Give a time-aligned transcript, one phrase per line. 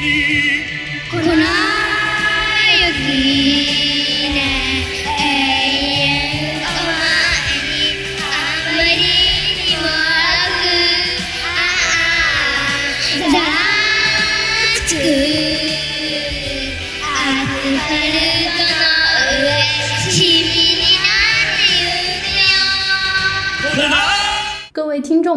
[0.00, 1.49] 粉雪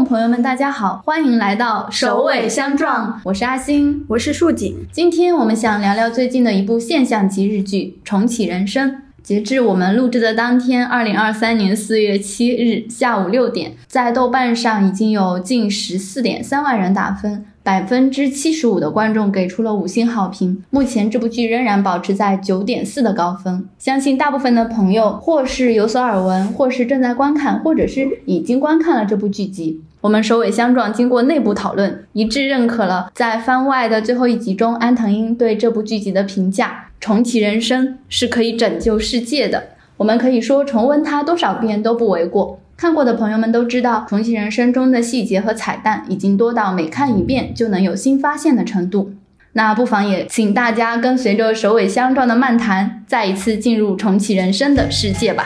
[0.04, 4.03] 众朋友们，大家好，欢迎来到首尾相撞，我是阿星。
[4.09, 8.91] 我是树井，今天我们想聊聊最近的一部现象级日剧《重启人生》。
[9.23, 20.61] 截至我们录制的当天，二零二三年四月七日下午六点，在豆瓣上已经有近十四点三万人打分，百分之七十五的观众给出了五星好评。
[20.70, 29.81] 目前这部剧仍然保持在九点四的高分，相信大部分的朋友或是有所耳闻，或是正在观看，或者是已经观看了这部剧集。
[30.03, 39.63] 我们首尾相撞，经过内部讨论，一致认可了在番外的最后一集中，安藤樱对这部剧集的评价：重启人生是可以拯救世界的。
[39.95, 42.59] 我们可以说，重温它多少遍都不为过。
[42.75, 49.13] 看过的朋友们都知道，《重启人生》中的细节和彩蛋已经多到每看一遍就能有新发现的程度。
[49.53, 55.45] 那不妨也请大家跟随着首尾相撞的漫谈，再一次进入重启人生的世界吧。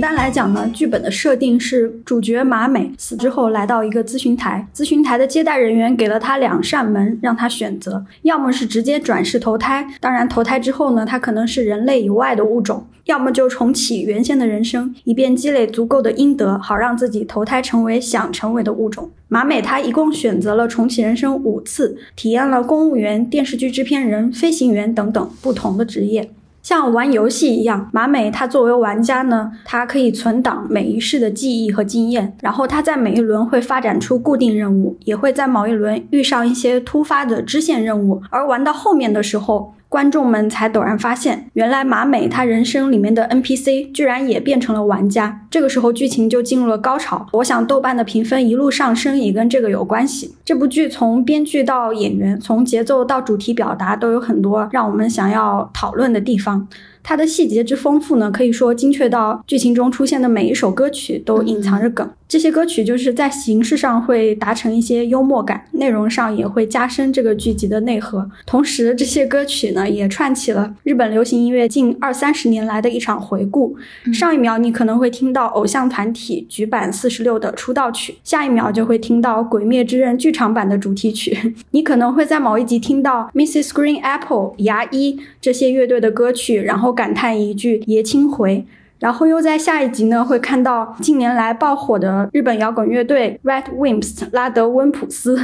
[0.00, 19.10] 简单来讲呢，剧本的设定是主角马美死之后来到一个咨询台，咨询台的接待人员给了他两扇门让他选择，要么是直接转世投胎，当然投胎之后呢，他可能是人类以外的物种，要么就重启原先的人生，以便积累足够的阴德，好让自己投胎成为想成为的物种。
[19.28, 26.30] 马美她一共选择了重启人生五次，体验了公务员、电视剧制片人、飞行员等等不同的职业。
[26.70, 39.74] 像玩游戏一样，马美他作为玩家呢，他可以存档每一世的记忆和经验，然后他在每一轮会发展出固定任务，也会在某一轮遇上一些突发的支线任务，而玩到后面的时候。
[39.90, 45.44] 观众们才陡然发现，原来马美她人生里面的 NPC 居然也变成了玩家。
[45.50, 47.26] 这个时候剧情就进入了高潮。
[47.32, 50.36] 我想豆瓣的评分一路上升也跟这个有关系。
[50.44, 56.68] 这部剧从编剧到演员，从节奏到主题表达，都有很多让我们想要讨论的地方。
[57.02, 62.08] 它的细节之丰富呢，可以说精确到剧情中出现的每一首歌曲都隐藏着梗。
[62.30, 68.30] 这些歌曲就是在形式上会达成一些幽默感，内容上也会加深这个剧集的内核。
[68.46, 73.76] 同时，这些歌曲呢也串起了日本流行音乐近二三十年来的一场回顾。
[74.14, 81.36] 上一秒你可能会听到偶像团体局版四十六的出道曲，下一秒就会听到《鬼灭之刃》剧场版的主题曲。
[81.72, 83.70] 你可能会在某一集听到 Mrs.
[83.70, 88.64] Green Apple、牙医这些乐队的歌曲，然后感叹一句“爷青回”。
[89.00, 95.36] 然后又在下一集呢，会看到近年来爆火的日本摇滚乐队 Red Wimps、拉德温普斯、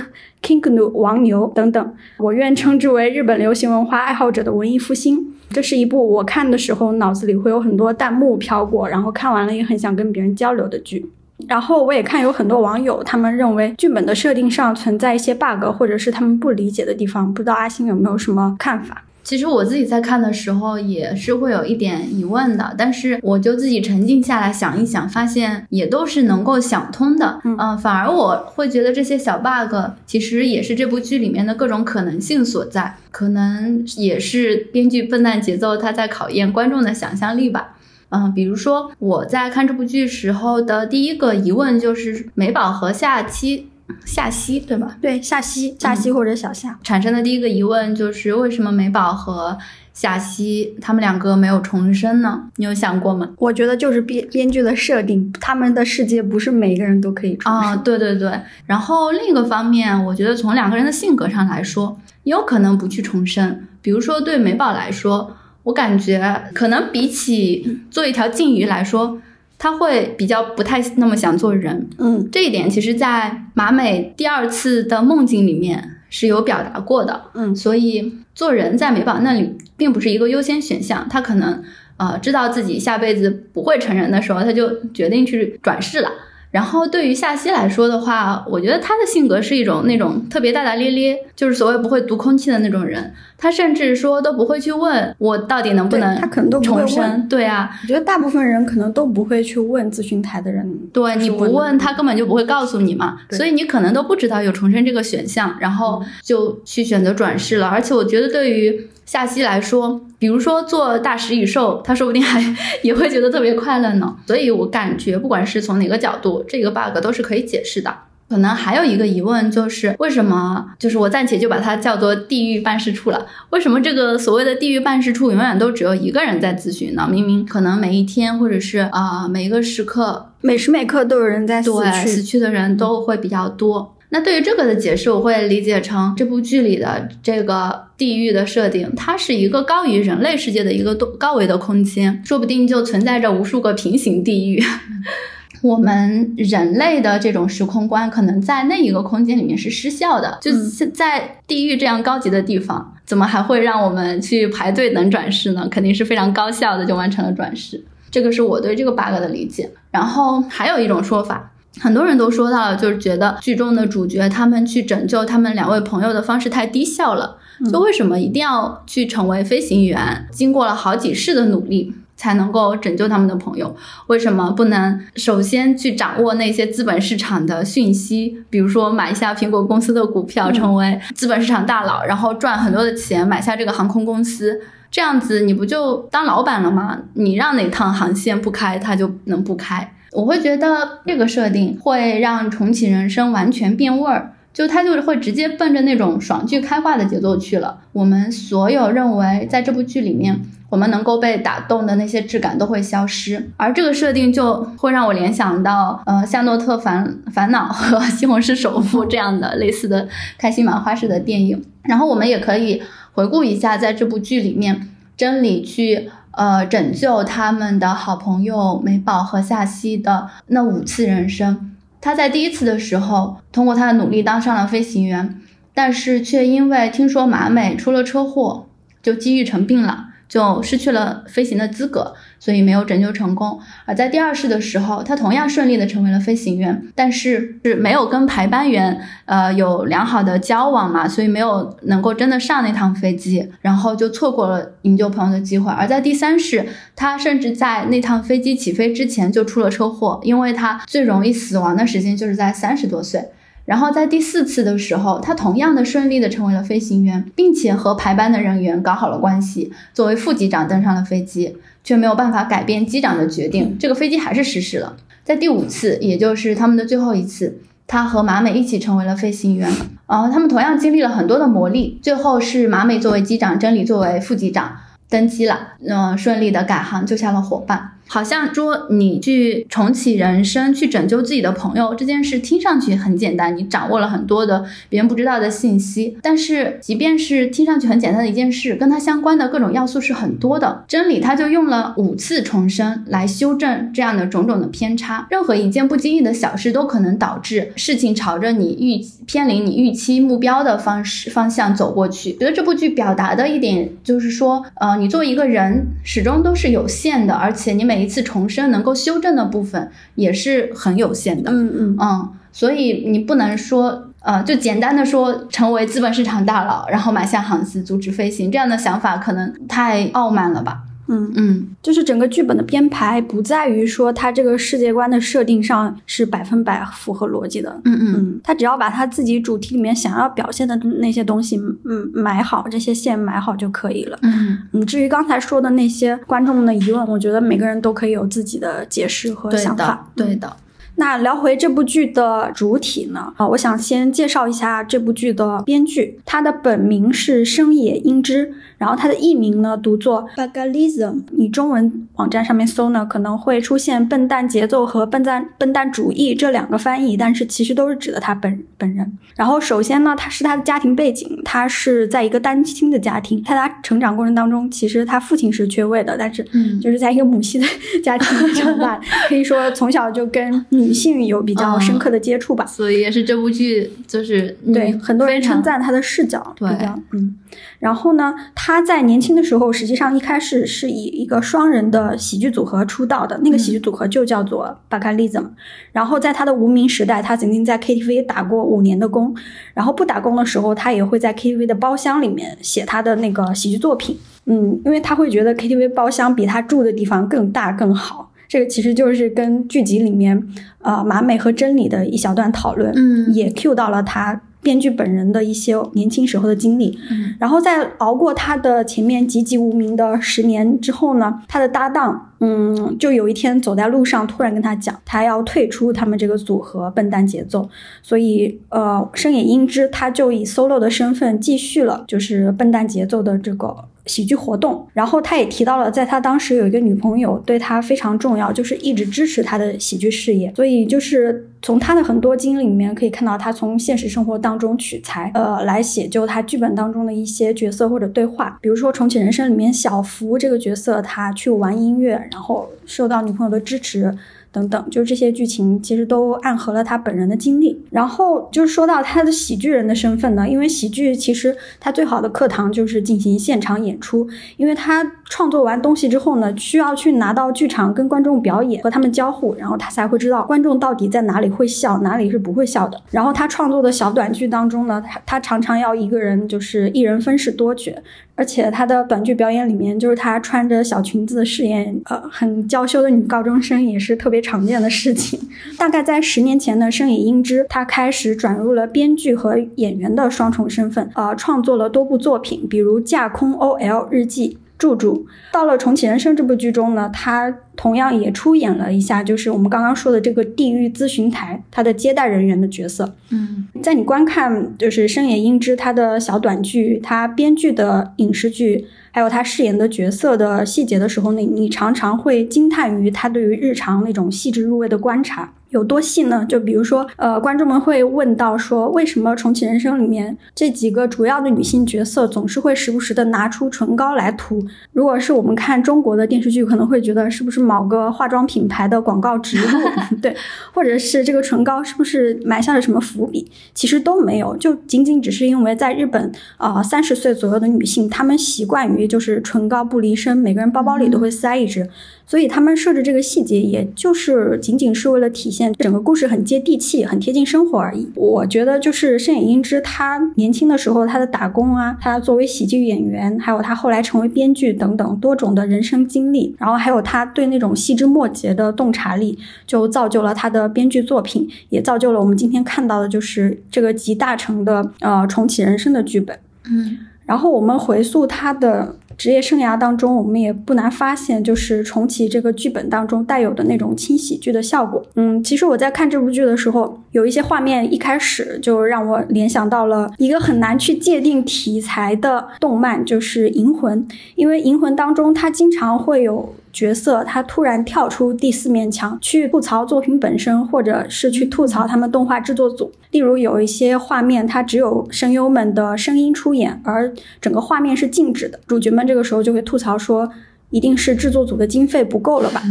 [0.43, 5.33] King Gnu、王牛等等，我愿称之为日本流行文化爱好者的文艺复兴。
[5.51, 11.11] 这是一部我看的时候脑子里会有很多弹幕飘过，然后看完了也很想跟别人交流的剧。
[11.49, 19.05] 然后我也看有很多网友，他们认为剧本的设定上存在一些 bug，或者是他们不理解的地方，不知道阿星有没有什么看法？
[19.27, 27.41] 其实我自己在看的时候也是会有一点疑问的，但是我就自己沉静下来想一想，发现也都是能够想通的。
[27.43, 29.75] 嗯反而我会觉得这些小 bug
[30.07, 37.75] 其实也是这部剧里面的各种可能性所在，可能也是编剧笨蛋节奏他在考验观众的想象力吧。
[38.11, 43.67] 嗯，比如说我在看这部剧时候的第一个疑问就是美宝和夏期
[44.05, 44.97] 夏曦对吧？
[45.01, 49.57] 对，夏曦、夏曦或者小夏，产生的第一个疑问就是为什么美宝和
[49.93, 52.43] 夏曦他们两个没有重生呢？
[52.57, 53.31] 你有想过吗？
[53.39, 57.71] 我觉得就是编编剧的设定，他们的世界不是每个人都可以重生。
[57.71, 58.41] 啊，对对对。
[58.67, 63.67] 然后另一个方面，我觉得从两个人的性格上来说，也有可能不去重生。
[63.81, 69.21] 比如说对美宝来说，我感觉可能比起做一条金鱼来说，
[69.59, 71.89] 他会比较不太那么想做人。
[71.99, 77.23] 嗯这一点其实，在马美第二次的梦境里面是有表达过的。
[77.35, 81.63] 嗯所以做人在美宝那里并不是一个优先选项，他可能
[81.97, 86.11] 呃知道自己下辈子不会成人的时候，他就决定去转世了。
[86.57, 93.13] 然后对于夏曦来说的话，我觉得他的性格是一种那种特别大大咧咧，就是所谓不会读空气的那种人。
[93.37, 97.29] 他甚至说都不会去问我到底能不能对他可能都不会问。
[97.29, 107.69] 对啊，我觉得大部分人可能都不会去问咨询台的人，对你不问他根本就不会告诉你嘛，所以你可能都不知道有重生这个选项，然后就去选择转世了。
[107.69, 112.43] 而且我觉得对于夏曦来说，比如说做大食蚁兽，他说不定还
[112.83, 114.17] 也会觉得特别快乐呢。
[114.27, 117.95] 所以我感觉，不管是从哪个角度，这个 bug 都是可以解释的。
[118.29, 123.25] 可能还有一个疑问就是，为什么就是我暂且就把它叫做地狱办事处了？
[123.51, 127.07] 为什么这个所谓的地狱办事处永远都只有一个人在咨询呢？
[127.09, 131.71] 明明可能每一天或者是啊每一个时刻，每时每刻都有人在死
[132.03, 133.96] 去，死去的人都会比较多。
[134.11, 144.63] 那对于这个的解释，我会理解成这部剧里的这个地狱的设定，它是一个高于人类世界的一个多高维的空间，说不定就存在着无数个平行地狱。
[145.63, 150.39] 我们人类的这种时空观，可能在那一个空间里面是失效的。
[150.41, 150.53] 就
[150.95, 155.67] 在地狱这样高级的地方，怎么还会让我们去排队等转世呢？
[155.69, 157.83] 肯定是非常高效的就完成了转世。
[158.11, 159.69] 这个是我对这个 bug 的理解。
[159.91, 161.51] 然后还有一种说法，
[161.81, 167.37] 很多人都说到了，就是觉得剧中的主角他们去拯救他们两位朋友的方式太低效了。
[167.71, 170.27] 就为什么一定要去成为飞行员？
[170.31, 171.95] 经过了好几世的努力。
[172.17, 173.77] 才能够拯救他们的朋友。
[174.07, 178.43] 为什么不能首先去掌握那些资本市场的讯息？
[178.49, 184.59] 比如说买下苹果公司的股票，成为资本市场大佬，然后赚很多的钱，买下这个航空公司，
[184.91, 187.01] 这样子你不就当老板了吗？
[187.13, 189.93] 你让哪趟航线不开，它就能不开。
[190.13, 197.79] 我会觉得这个设定会让重启人生完全变味儿，就它就是会直接奔着那种爽剧开挂的节奏去了。
[197.93, 200.41] 我们所有认为在这部剧里面。
[200.69, 211.65] 我们能够被打动的那些质感都会消失，而这个设定就会让我联想到，呃，《夏洛特烦烦恼》和《西红柿首富》这样的类似的开心麻花式的电影。
[211.85, 212.83] 然后我们也可以
[213.13, 221.73] 回顾一下，在这部剧里面，真理去呃拯救他们的好朋友美宝和夏曦的那五次人生。
[222.01, 225.41] 他在第一次的时候，通过他的努力当上了飞行员，
[225.75, 228.67] 但是却因为听说马美出了车祸，
[229.03, 230.06] 就积郁成病了。
[230.29, 233.61] 就失去了飞行的资格，所以没有拯救成功。
[233.85, 245.71] 而在第二世的时候，他同样顺利的成为了飞行员，但是是没有跟排班员呃有良好的交往嘛，所以没有能够真的上那趟飞机，然后就错过了营救朋友的机会。
[245.71, 253.29] 而在第三世，他甚至在那趟飞机起飞之前就出了车祸，因为他最容易死亡的时间就是在三十多岁。
[253.67, 264.97] 然后在第四次的时候，他同样的顺利的成为了飞行员，并且和排班的人员搞好了关系，作为副机长登上了飞机，却没有办法改变机长的决定，这个飞机还是失事了。
[265.25, 267.59] 在第五次，也就是他们的最后一次，
[267.89, 269.69] 他和马美一起成为了飞行员，
[270.07, 274.77] 呃，他们同样经历了很多的磨砺，最后是马美作为机长，真理作为副机长
[275.11, 277.95] 登机了，嗯，顺利的改行救下了伙伴。
[278.09, 286.17] 好像说你去重启人生，去拯救自己的朋友这件事，听上去很简单，你掌握了很多的别人不知道的信息。
[286.23, 290.85] 但是，即便是听上去很简单的一件事，跟它相关的各种要素是很多的。
[290.87, 295.27] 真理，他就用了五次重生来修正这样的种种的偏差。
[295.31, 302.33] 任何一件不经意的小事，都可能导致事情朝着你预偏离你预期目标的方式方向走过去。
[302.35, 320.83] 觉得这部剧表达的一点就是说，呃，你作为一个人，始终都是有限的，而且你每每一次重生能够修正的部分也是很有限的，嗯嗯嗯，所以你不能说，呃，就简单的说成为资本市场大佬，然后买下航司，阻止飞行，这样的想法可能太傲慢了吧。
[321.09, 327.81] 嗯嗯，就是整个剧本的编排不在于说它这个世界观的设定上是百分百符合逻辑的。
[327.85, 334.19] 嗯嗯，他只要把他自己主题里面想要表现的那些东西，嗯，埋好这些线埋好就可以了。
[334.23, 340.11] 嗯嗯，至于刚才说的那些观众们的疑问，我觉得每个人都可以有自己的解释和想法。
[340.15, 340.57] 对的。
[340.99, 343.31] 那聊回这部剧的主体呢？
[343.37, 348.55] 啊，我想先介绍一下这部剧的编剧，他的本名是生野英之。
[348.79, 359.19] 然后它的译名呢读作 Bagalism，你中文网站上面搜呢可能会出现“笨蛋节奏”和“笨蛋笨蛋主义”这两个翻译，但是其实都是指的他本本人。
[359.35, 367.67] 然后首先呢，他是他的家庭背景，他是在一个单亲的家庭，在他成长过程当中，其实他父亲是缺位的，但是嗯，就是在一个母系的
[368.03, 372.67] 家庭长大， 可以说从小就跟女性有比较深刻的接触吧。
[372.67, 376.69] 所以也是这部剧就是对很多人称赞他的视角，对，
[377.13, 377.37] 嗯。
[377.79, 385.45] 然后呢，他在年轻的时候，实际上一开始是以一个双人的喜剧组合出道的，那个喜剧组合就叫做 Bacalism。
[385.93, 389.35] 然后在他的无名时代，他曾经在 KTV 打过五年的工，
[389.75, 394.19] 然后不打工的时候，他也会在 KTV 的包厢里面写他的那个喜剧作品。
[394.47, 398.33] 嗯，因为他会觉得 KTV 包厢比他住的地方更大更好。
[398.49, 400.41] 这个其实就是跟剧集里面
[400.81, 404.41] 呃马美和真理的一小段讨论，嗯，也 Q 到了他。
[404.63, 406.99] 编剧本人的一些年轻时候的经历。
[407.11, 417.69] 嗯然后在熬过他的前面籍籍无名的十年之后呢，他的搭档，嗯，就有一天走在路上，突然跟他讲，他要退出他们这个组合笨蛋节奏，
[418.03, 423.85] 所以呃，深野英之他就以 solo 的身份继续了，就是笨蛋节奏的这个。
[424.07, 430.53] 喜剧活动，然后他也提到了，在他当时有一个女朋友，对他非常重要，就是一直支持他的喜剧事业。
[430.55, 438.59] 所以就是从他的很多经历里面可以看到，他从现实生活当中取材，呃，来写就他剧本当中的一些角色或者对话。
[438.61, 444.17] 比如说《重启人生》里面小福这个角色，他去玩音乐，然后受到女朋友的支持。
[444.53, 447.85] 等等，就这些剧情其实都暗合了他本人的经历。
[447.91, 454.27] 然后就是说到他的喜剧人的身份呢，因为喜剧其实他最好的课堂就是进行现场演出，
[454.57, 463.01] 因为他创作完东西之后呢，需要去拿到剧场跟观众表演，和他们交互，然后他才会知道观众到底在哪里会笑，哪里是不会笑的。
[463.11, 467.93] 然后他创作的小短剧当中呢，他他常常要一个人就是一人分饰多角，
[468.37, 475.41] 而且他的短剧表演里面，就是他穿着小裙子饰演呃很娇羞的女高中生，也是特别常见的事情。
[475.79, 484.59] 大概在十年前的生野英之，他开始转入了编剧和演员的双重身份，呃，创作了多部作品，比如《架空 OL 日记》。
[484.79, 493.15] 柱柱到了《重启人生》这部剧中呢，他同样也出演了一下，就是我们刚刚说的这个地狱咨询台他的接待人员的角色。
[493.31, 505.53] 嗯在你观看就是深野英之他的小短剧，他编剧的影视剧，还有他饰演的角色的细节的时候呢，你常常会惊叹于他对于日常那种细致入微的观察。
[505.77, 506.45] 有多细呢？
[506.49, 514.67] 就比如说，呃，观众们会问到说，为什么《重启人生》里面这几个主要的女性角色总是会时不时的拿出唇膏来涂？
[514.93, 519.79] 如果是我们看中国的电视剧，可能会觉得是不是某个化妆品牌的广告植入？
[520.23, 520.35] 对，
[520.73, 523.51] 或者是这个唇膏是不是埋下了什么伏笔？
[523.75, 531.87] 其实都没有，就仅仅只是因为在日本，啊、呃，三十岁左右的女性，她们习惯于就是唇膏不离身，每个人包包里都会塞一支。
[532.27, 538.11] 所以他们设置这个细节，也就是仅仅是为了体现整个故事很接地气、很贴近生活而已。
[538.17, 556.37] 我觉得就是深野英之，他年轻的时候他的打工啊，他作为喜剧演员，还有他后来成为编剧等等多种的人生经历，然后还有他对那种细枝末节的洞察力，就造就了他的编剧作品，也造就了我们今天看到的就是这个集大成的呃重启人生的剧本。
[556.69, 565.03] 嗯然后我们回溯他的职业生涯当中，我们也不难发现，就是重启这个剧本当中带有的那种轻喜剧的效果。
[565.15, 576.55] 嗯，其实我在看这部剧的时候，有一些画面一开始就让我联想到了一个很难去界定题材的动漫，就是《银魂》，因为《银魂》当中它经常会有。
[576.77, 582.93] 角色他突然跳出第四面墙，去吐槽作品本身，或者是去吐槽他们动画制作组。
[583.13, 588.61] 例如有一些画面，它只有声优们的声音出演，而整个画面是静止的。
[588.67, 590.31] 主角们这个时候就会吐槽说，
[590.69, 592.63] 一定是制作组的经费不够了吧。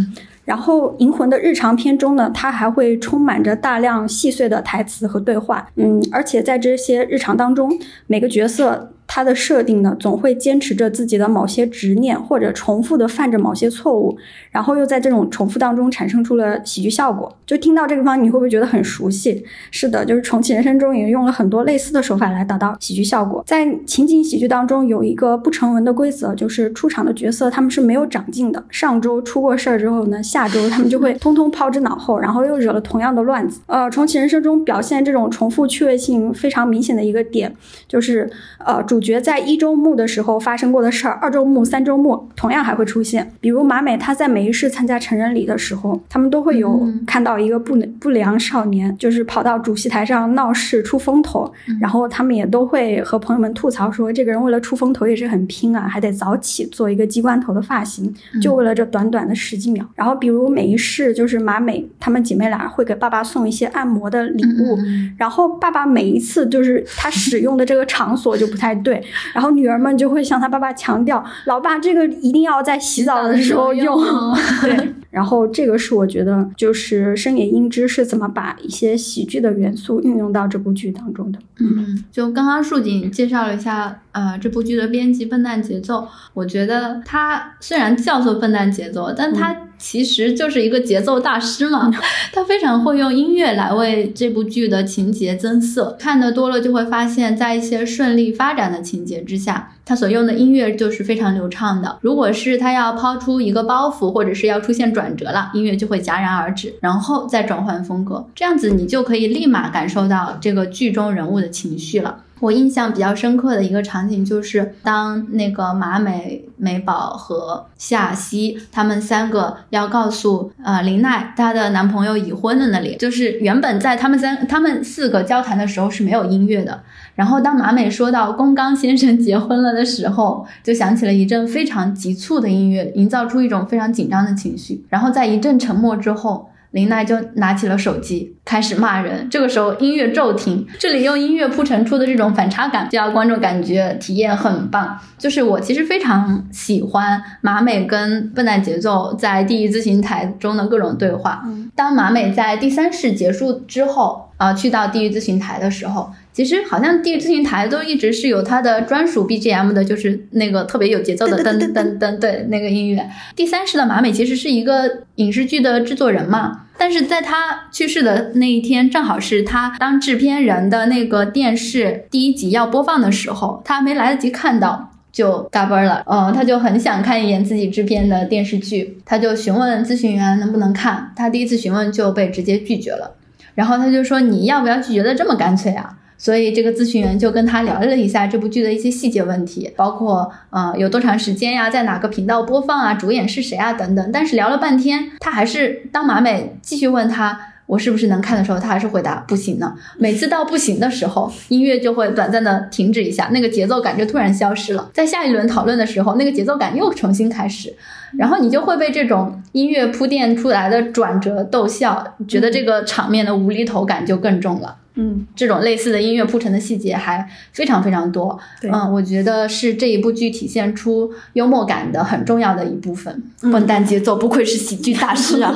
[0.43, 5.67] 然后《银魂》的日常片中呢，它还会充满着大量细碎的台词和对话。
[5.77, 8.91] 嗯，而且在这些日常当中，每个角色。
[9.07, 14.17] 他的设定呢，总会坚持着自己的某些执念，或者重复的犯着某些错误，
[14.51, 17.33] 然后又在这种重复当中产生出了喜剧效果。
[17.45, 19.43] 就听到这个方，你会不会觉得很熟悉？
[19.69, 23.43] 是的，就是重启人生中也用了很多类似的手法来达到喜剧效果。
[23.45, 28.63] 在情景喜剧当中，有一个不成文的规则，就是出场的角色他们是没有长进的。
[28.69, 33.61] 上周出过事儿之后呢，下周他们就会通通抛之脑后，然后又惹了同样的乱子。
[33.67, 37.55] 呃，重启人生中表现这种重复趣味性非常明显的一个点，
[37.87, 38.27] 就是
[38.65, 38.94] 呃主。
[38.95, 43.29] 主角在一周目的时候发生过的事儿，二周目、三周目同样还会出现。
[43.41, 59.85] 比如马美，她在每一世参加成人礼的时候，他们都会有看到一个不不良少年，就是跑到主席台上闹事、出风头，然后他们也都会和朋友们吐槽说，这个人为了出风头也是很拼啊，还得早起做一个鸡冠头的发型，就为了这短短的十几秒。
[59.95, 64.77] 然后比如每一世，就是马美她们姐妹俩会给爸爸送一些按摩的礼物，
[65.17, 68.84] 然后爸爸每一次就是他使用的这个场所就不太。
[68.85, 73.99] 对，然后女儿们就会向他爸爸强调：“老爸，这个一定要在洗澡的时候用。”
[74.61, 81.39] 对，然后这个是我觉得就是深野英之是怎么把一些喜剧的元素运用到这部剧当中的。
[81.61, 91.89] 嗯，就刚刚树锦介绍了一下，呃，这部剧的编辑笨蛋节奏，我觉得他虽然叫做笨蛋节奏，但他其实就是一个节奏大师嘛，
[92.33, 95.95] 他非常会用音乐来为这部剧的情节增色。
[95.97, 101.97] 看得多了就会发现，在一些顺利发展的情节之下，他所用的音乐就是非常流畅的。
[102.01, 112.23] 如果是他要抛出一个包袱，或者是要出现转折了，音乐就会戛然而止，然后再转换风格，这样子你就可以立马感受到这个剧中人物的情绪了。
[112.41, 126.83] 我印象比较深刻的一个场景就是，当那个马美、美宝和夏曦他们三个要告诉呃林奈她的男朋友已婚的那里，就是原本在他们三、他们四个交谈的时候是没有音乐的。
[127.15, 134.85] 然后当马美说到宫冈先生结婚了的时候，就响起了一阵非常急促的音乐，营造出一种非常紧张的情绪。
[134.89, 136.49] 然后在一阵沉默之后。
[136.71, 139.29] 林奈就拿起了手机，开始骂人。
[139.29, 144.99] 这个时候音乐骤停，这里用音乐铺陈出的这种反差感，就让观众感觉体验很棒。
[145.17, 151.45] 就是我其实非常喜欢马美跟笨蛋节奏在第一自行台中的各种对话。
[151.77, 156.11] 当马美在第三世结束之后，啊，去到地狱咨询台的时候。
[156.35, 163.09] 其实好像地狱自行台都一直是有它的专属 BGM 的，就是那个特别有节奏的噔噔噔，对那个音乐。
[163.37, 176.03] 第三世的马美其实是一个影视剧的制作人嘛，但是在他去世的那一天，正好是他当制片人的那个电视第一集要播放的时候，他没来得及看到就嘎嘣了。
[176.05, 183.15] 嗯，他就很想看一眼自己制片的电视剧，他就询问咨询员能不能看，他第一次询问就被直接拒绝了，
[183.53, 185.99] 然后他就说你要不要拒绝的这么干脆啊？
[186.17, 194.09] 所以这个咨询员就跟他聊了一下这部剧的一些细节问题，包括呃有多长时间呀，在哪个频道播放啊，主演是谁啊等等。
[194.11, 199.75] 但是聊了半天，他还是当马美继续问他我是不是能看的时候，他还是回答不行呢。
[199.97, 204.89] 每次到不行的时候，音乐就会短暂的停止一下，那个节奏感就突然消失了。
[204.93, 207.73] 在下一轮讨论的时候，那个节奏感又重新开始，
[208.17, 214.77] 然后你就会被这种音乐铺垫出来的转折逗笑，觉得这个场面的无厘头感就更重了。
[214.95, 218.39] 嗯，这种类似的音乐铺陈的细节还非常非常多。
[218.63, 223.23] 嗯，我觉得是这一部剧体现出幽默感的很重要的一部分。
[223.41, 225.53] 笨蛋节奏，不愧是喜剧大师啊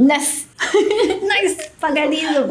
[0.00, 2.50] ！Nice，Nice f u g a n i s m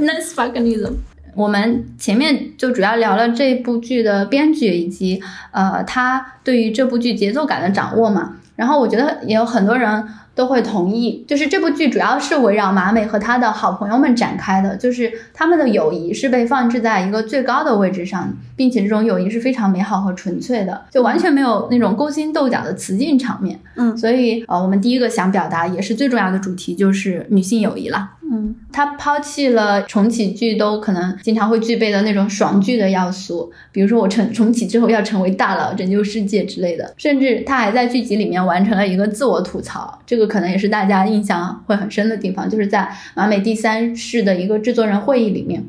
[0.00, 0.92] n i c e f u g a n i s m
[1.34, 8.36] 我们前面就主要聊了这部剧的编剧以及呃他对于这部剧节奏感的掌握嘛。
[8.54, 10.04] 然后我觉得也有很多人。
[10.34, 23.58] 都会同意，就是这部剧主要是围绕马美和她的好朋友们展开的，就是他们的友谊是被放置在一个最高的位置上，并且这种友谊是非常美好和纯粹的，就完全没有那种勾心斗角的雌竞场面。
[23.76, 28.10] 嗯，所以呃，我们第一个想表达也是最重要的主题就是女性友谊了。
[28.32, 45.62] 嗯，他抛弃了重启剧都可能经常会具备的那种爽剧的要素，比如说我重重启之后要成为大佬拯救世界之类的，甚至他还在剧集里面完成了一个自我吐槽，这个可能也是大家印象会很深的地方，就是在马美第三世的一个制作人会议里面，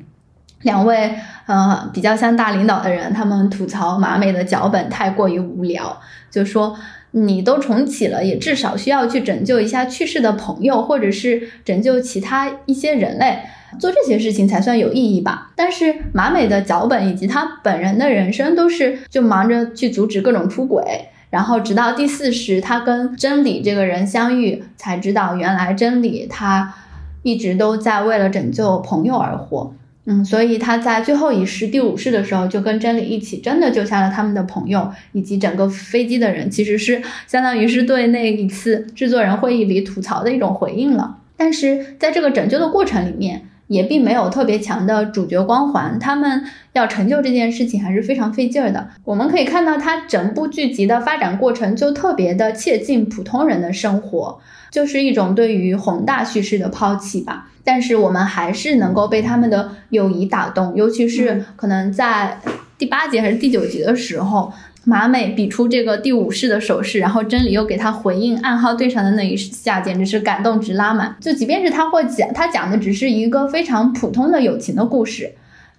[0.61, 1.13] 两位
[1.47, 5.99] 呃比较像大领导的人，他们吐槽马美的脚本太过于无聊，
[6.31, 6.75] 就说。
[7.17, 13.39] 你都重启了，也至少需要去拯救一下去世的朋友，或者是拯救其他一些人类，
[13.79, 15.51] 做这些事情才算有意义吧。
[15.55, 26.75] 但是马美的脚本以及他本人的人生都是就忙着去阻止各种出轨，然后直到第四世他跟真理这个人相遇，才知道原来真理他
[27.23, 29.73] 一直都在为了拯救朋友而活。
[30.05, 41.17] 嗯，所以他在最后一世第五世的时候，就跟真理一起真的救下了他们的朋友以及整个飞机的人，其实是相当于是对那一次制作人会议里吐槽的一种回应了。
[41.35, 48.89] 但是在这个拯救的过程里面，也并没有特别强的主角光环，他们要成就这件事情还是非常费劲儿的。
[49.03, 54.39] 我们可以看到，他整部剧集的发展过程就特别的切近普通人的生活，
[54.75, 57.47] 就是一种对于宏大叙事的抛弃吧。
[57.63, 62.37] 但是我们还是能够被他们的友谊打动，尤其是可能在
[62.77, 64.51] 第八集还是第九集的时候，
[64.83, 71.15] 马美比出这个第五式的手势，然后真理又给他回应暗号对上的那一下，简直是感动值拉满。
[71.21, 75.31] 就即便是他会讲，他讲的只是一个非常普通的友情的故事。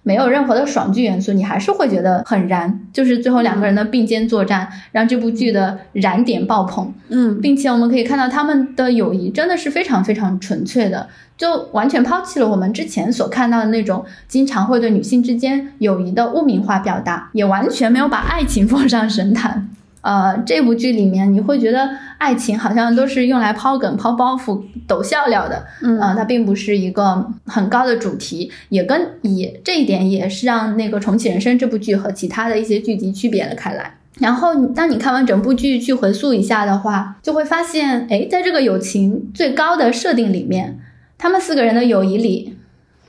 [0.07, 2.79] 没有任何的爽剧元素，你还是会觉得很燃。
[2.93, 6.93] 就是最后两个人的并肩作战，让这部剧的燃点爆棚。
[7.09, 19.67] 嗯，并且我们可以看到他们的友谊真的是非常非常纯粹的，就完全抛弃了我们之前所看到的那种经常会对女性之间友谊的污名化表达，也完全没有把爱情 放上神坛。
[20.07, 33.97] 呃，这部剧里面你会觉得爱情好像都是用来抛梗、抛包袱、抖笑料的，嗯，它并不是一个很高的主题，也跟也这一点也是让那个重启人生这部剧和其他的一些剧集区别了开来。
[34.19, 40.79] 然后当你看完整部剧去回溯一下的话，就会发现，哎，在这个友情最高的设定里面，
[41.17, 42.55] 他们四个人的友谊里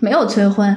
[0.01, 0.77] 没有催婚，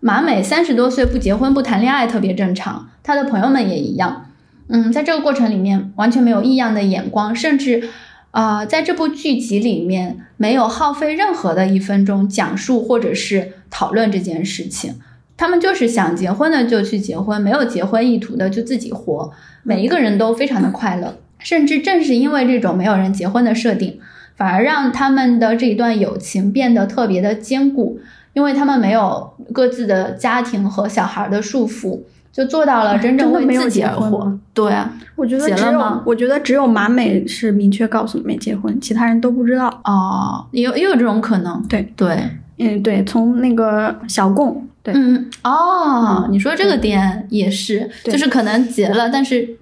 [0.00, 4.26] 马美三十多岁不结婚不谈恋爱特别正常，他的朋友们也一样。
[4.72, 7.82] 嗯，在这个过程里面完全没有异样的眼光，甚至，
[8.30, 14.94] 呃，在这部剧集里面没有耗费任何的一分钟讲述或者是讨论这件事情。
[15.36, 19.32] 他们就是想结婚的就去结婚，没有结婚意图的就自己活，
[19.64, 21.16] 每一个人都非常的快乐。
[21.38, 23.98] 甚至正是因为这种没有人结婚的设定，
[24.36, 27.98] 反而让他们的这一段友情变得特别的坚固，
[28.34, 32.02] 因为他们没有各自的家庭和小孩的束缚。
[32.32, 34.32] 就做到了真正为自己而活。
[34.54, 39.68] 对啊，我觉得只有我觉得只有马美是明确告诉没结婚，其他人都不知道。
[39.84, 41.60] 哦，也有也有这种可能。
[41.68, 42.22] 对对，
[42.58, 49.56] 嗯对，从那个小贡，对，嗯哦，你说这个点也是，就是可能结了，但是。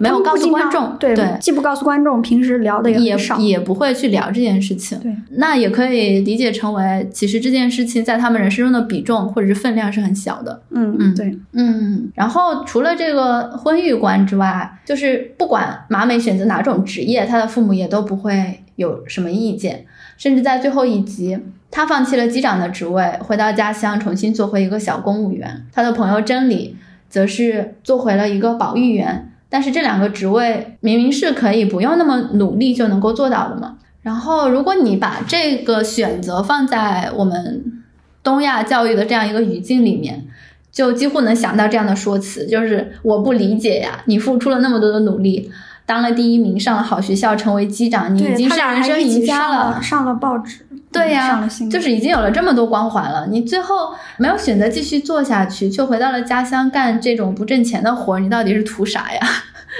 [0.00, 4.98] 没有告诉观众，对对，既不告诉观众，平时聊的也少，也不会去聊这件事情。
[4.98, 10.62] 对，那也可以理解成为，其实这件事情在他们人生中的比重或者是分量是很小的。
[10.70, 12.10] 嗯嗯，对，嗯。
[12.14, 19.84] 然后除了这个婚育观之外，就是不管马美选择哪种职业，他的父母也都不会有什么意见。
[20.16, 21.38] 甚至在最后一集，
[21.74, 25.66] 他放弃了机长的职位，回到家乡重新做回一个小公务员。
[25.72, 26.76] 他的朋友真理
[27.08, 29.32] 则是做回了一个保育员。
[29.48, 33.74] 但是这两个职位明明是可以不用那么努力就能够做到的嘛。
[34.02, 37.82] 然后，如果你把这个选择放在我们
[38.22, 40.24] 东亚教育的这样一个语境里面，
[40.70, 45.50] 就几乎能想到这样的说辞，就是我不理解呀，你付出了那么多的努力，
[45.84, 50.63] 当了第一名，上了好学校，成为机长，你已经是人生赢家了，上了报纸，
[50.94, 59.20] 对呀，就是已经有了这么多光环了，你最后没有选择继续做下去，却回到了家乡干这种不挣钱的活，你到底是图啥呀？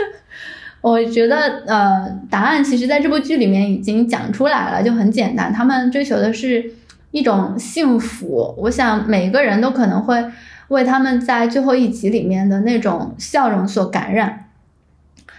[0.83, 5.51] 我觉得，呃，答案其实在这部剧里面已经讲出来了，就很简单。
[5.51, 6.73] 他们追求的是
[7.11, 8.55] 一种幸福。
[8.59, 10.23] 我想每个人都可能会
[10.69, 14.51] 为他们在最后一集里面的那种笑容所感染。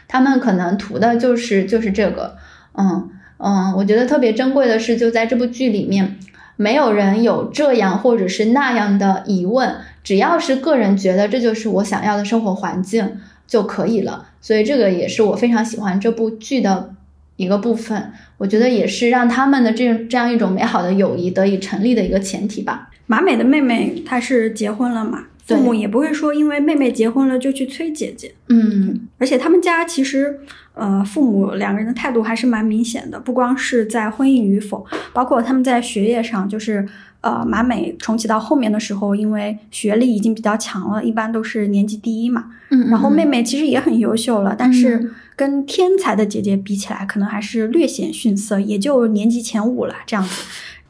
[0.08, 2.38] 他们可能图的就是就是这个，
[2.78, 3.74] 嗯嗯。
[3.76, 6.18] 我觉得特别珍贵的是，就在这部剧里面，
[6.56, 13.18] 没有人有这样或者是那样的疑问，只要是个人觉得这就是我想要的生活环境。
[13.48, 16.96] 就可以了，所以这个也是我非常喜欢这部剧的
[17.36, 18.12] 一个部分。
[18.40, 22.90] 我觉得也是让他们的这这样一种美好的友谊得以成立的一个前提吧。
[23.06, 28.34] 马美的妹妹她是结婚了嘛，父母也不会说因为妹妹结婚了就去催姐姐。
[28.50, 30.40] 嗯，而且他们家其实
[30.74, 36.88] 呃父母两个人的态度还是蛮明显的，不光是在婚姻与否，包括他们在学业上就是。
[37.22, 42.52] 呃，马美重启到后面的时候，因为学历已经比较强了，一般都是年级第一嘛。
[42.70, 50.44] 嗯，然后妹妹其实也很优秀了，但是跟天才的姐姐比起来，可能还是略显逊色，也就年级前五了这样子。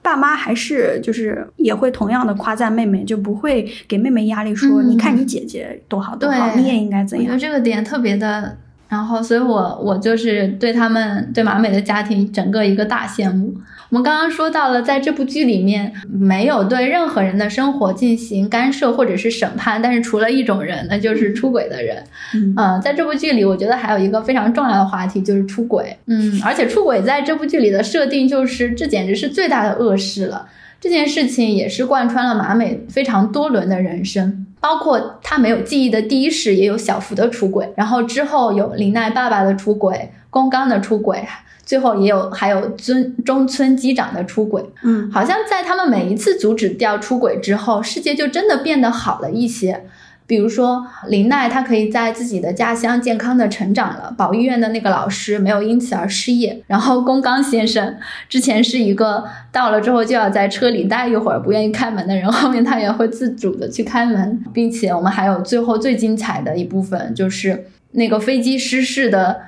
[0.05, 7.25] 爸妈还是就是也会同样的夸赞妹妹，就不会给妹妹压力，说你看你姐姐多好多好，你也应该怎样。
[7.25, 8.55] 我觉得这个点特别的，
[8.87, 13.53] 然后所以我我就是对他们对马美的家庭整个一个大羡慕。
[13.89, 22.03] 我们刚刚说到了，在这部剧里面没有对任何人的生活进行干涉或者是审判，但是除了一种人，那就是出轨的人。
[22.33, 25.95] 嗯，在这部剧里，我觉得还有一个非常重要的话题就是出轨。
[26.07, 30.47] 嗯，而且出轨在这部剧里的设定就是，这简直是最大的恶事了。
[30.81, 41.23] 这件事情也是贯穿了马美非常多轮的人生，包括他没有记忆的第一世也有小福的出轨，然后之后有林奈爸爸的出轨，宫刚的出轨。
[41.63, 49.83] 最后也有还有尊中村机长的出轨，嗯，好像在他们每一次阻止掉出轨之后，世界就真的变得好了一些。
[50.27, 56.63] 比如说林奈，他可以在自己的家乡健康的成长了，保育院的那个老师没有因此而失业。
[56.67, 57.95] 然后宫刚先生
[58.27, 69.41] 之前是一个到了之后就要在车里待一会儿，不愿意开门的人，后面他也会自主的去开门，并且我们还有最后最精彩的一部分，就是那个飞机失事的。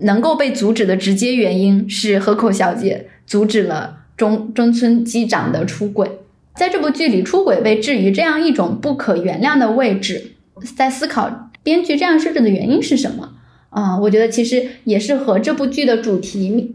[0.00, 6.10] 能够被阻止的直接原因是河口小姐阻止了中中村机长的出轨。
[6.56, 10.32] 在这部剧里，出轨被置于这样一种不可原谅的位置，
[10.76, 13.34] 在思考编剧这样设置的原因是什么？
[13.68, 16.74] 啊，我觉得其实也是和这部剧的主题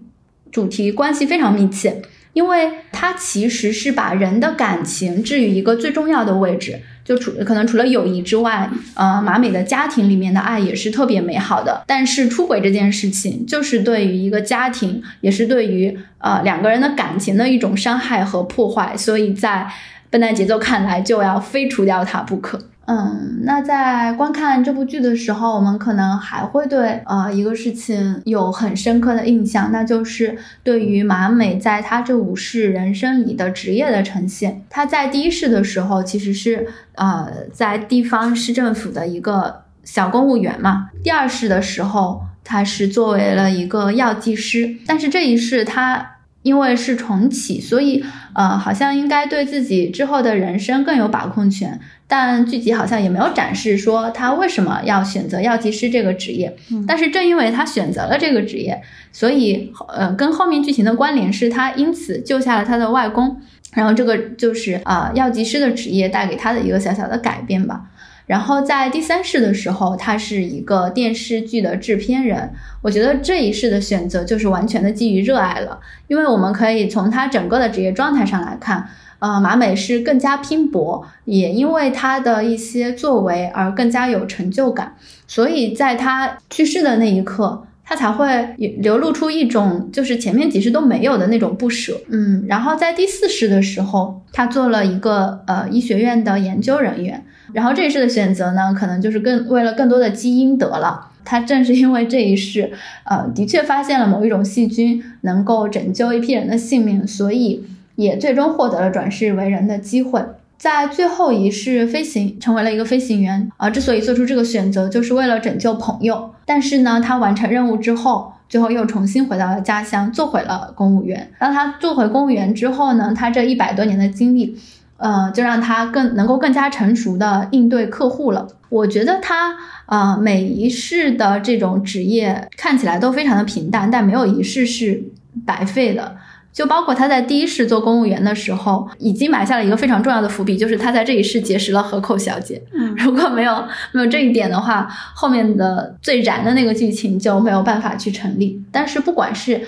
[0.52, 2.02] 主题关系非常密切，
[2.34, 6.80] 因为它其实是把人的感情置于一个最重要的位置。
[7.04, 11.84] 就除可能除了友谊之外，呃，马美的家庭里面的爱也是特别美好的。
[11.88, 18.96] 但是出轨这件事情，就是对于一个家庭，也是对于呃两个人的感情的一种伤害和破坏。
[18.96, 19.67] 所以在
[20.12, 22.62] 笨蛋节奏看来，就要非除掉它不可。
[22.92, 34.62] 嗯，那在观看这部剧的时候，我们可能还会对呃一个事情有很深刻的印象，那就是对于马美在她这五世人生里的职业的呈现。
[34.70, 40.90] 她在第一世的时候，其实是呃在地方市政府的一个小公务员嘛。
[41.02, 51.80] 第二世的时候，她是作为了一个药剂师，但是这一世他因为是重启，所以呃，好像应该对自己之后的人生更有把控权。
[52.08, 56.56] 但剧集好像也没有展示说他为什么要选择药剂师这个职业。
[56.88, 63.40] 但是正因为他选择了这个职业，所以呃，跟后面剧情的关联是他因此救下了他的外公。
[63.74, 67.84] 然后这个就是啊，药剂师的职业带给他的一个小小的改变吧。
[68.26, 72.52] 然后在第三世的时候，他是一个电视剧的制片人。
[72.82, 78.88] 我觉得这一世的选择就是完全的基于热爱了，因为我们可以从他整个的职业状态上来看，
[79.20, 84.96] 呃，马美是更加拼搏，也因为他的一些作为而更加有成就感。
[85.28, 87.68] 所以在他去世的那一刻。
[87.84, 101.08] 他才会流露出一种就是前面几世都没有的那种不舍，嗯，然后在第四世的时候，他做了一个呃医学院的研究人员，然后这一世的选择呢，可能就是更为了更多的基因得了。
[101.24, 102.72] 他正是因为这一世，
[103.04, 107.64] 呃，的确发现了某一种细菌能够拯救一批人的性命，所以
[107.96, 110.24] 也最终获得了转世为人的机会。
[110.58, 113.70] 在最后一世飞行，成为了一个飞行员啊。
[113.70, 116.32] 之所以做出这个选择，就是为了拯救朋友。
[116.46, 121.32] 但是呢，他完成任务之后，最后又重新回到了家乡，做回了公务员。
[121.40, 124.56] 当他做回公务员之后呢，他这一百多年的经历，
[125.02, 128.48] 呃，就让他更能够更加成熟的应对客户了。
[128.70, 135.04] 我觉得他啊，每一世的这种职业看起来都非常的平淡，但没有一世是
[135.46, 136.16] 白费的。
[136.54, 142.62] 就包括他在第一世做公务员的时候，已经埋下了一个非常重要的伏笔，就是他在这一世结识了河口小姐。
[142.74, 144.86] 嗯，如果没有没有这一点的话，
[145.16, 148.62] 后面的最燃的那个剧情就没有办法去成立。
[148.70, 149.62] 但是不管是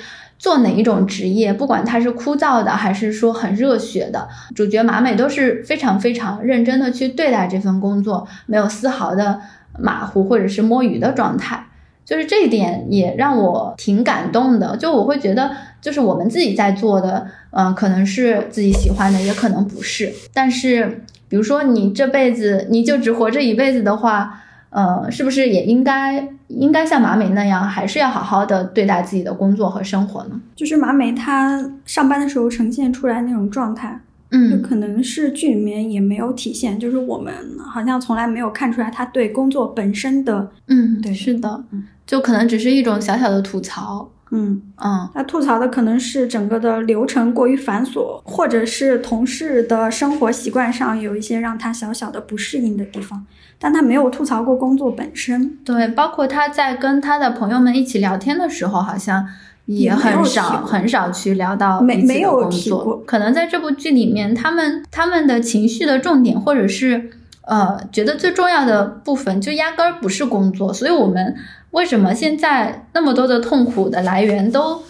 [0.44, 9.40] 做哪一种职业，不管他是枯燥的还是说很热血的，主角马美都是非常非常认真的去对待这份工作，没有丝毫的
[9.80, 11.66] 马虎或者是摸鱼的状态。
[12.04, 20.12] 就是这一点也让我挺感动的，就我会觉得，就是我们自己在做的，嗯，可能是自己喜欢的，也可能不是。
[20.34, 24.44] 但是，比如说你这辈子你就只活这一辈子的话，
[24.74, 30.42] 呃，是不是也应该应该像马美那样，还是要好好的对待自己的工作和生活呢？
[30.56, 34.02] 就是马美她上班的时候呈现出来那种状态。
[34.36, 41.64] 嗯，可能是剧里面也没有体现，就是我们好像从来没有看出来他对工作本身的，嗯，对，是的，
[42.08, 53.26] 就可能只是一种小小的吐槽，嗯嗯，他吐槽的可能是整个的流程过于繁琐，或者是同事的生活习惯上有一些让他小小的不适应的地方，
[53.60, 59.28] 但他没有吐槽过工作本身，对，包括他在跟他的朋友们一起聊天的时候，好像。
[59.66, 67.12] 也很少很少去聊到没没有工作，可能在这部剧里面，他们他们的情绪的重点，或者是
[67.44, 70.74] 呃觉得最重要的部分，就压根儿不是工作。
[70.74, 71.34] 所以，我们
[71.74, 74.82] 为什么现在那么多的痛苦的来源都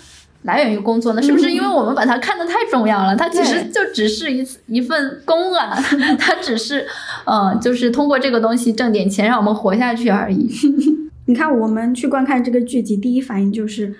[0.43, 1.22] 来源于工作呢？
[1.22, 3.15] 是不是因为我们把它看得太重要了？
[3.15, 5.74] 它其实就只是一一份工啊，
[6.19, 6.86] 它只是
[7.26, 10.50] 呃，就是通过这个东西挣点钱，让我们活下去而已。
[11.26, 13.96] 你看，我们去观看这个剧集，第一反应就是，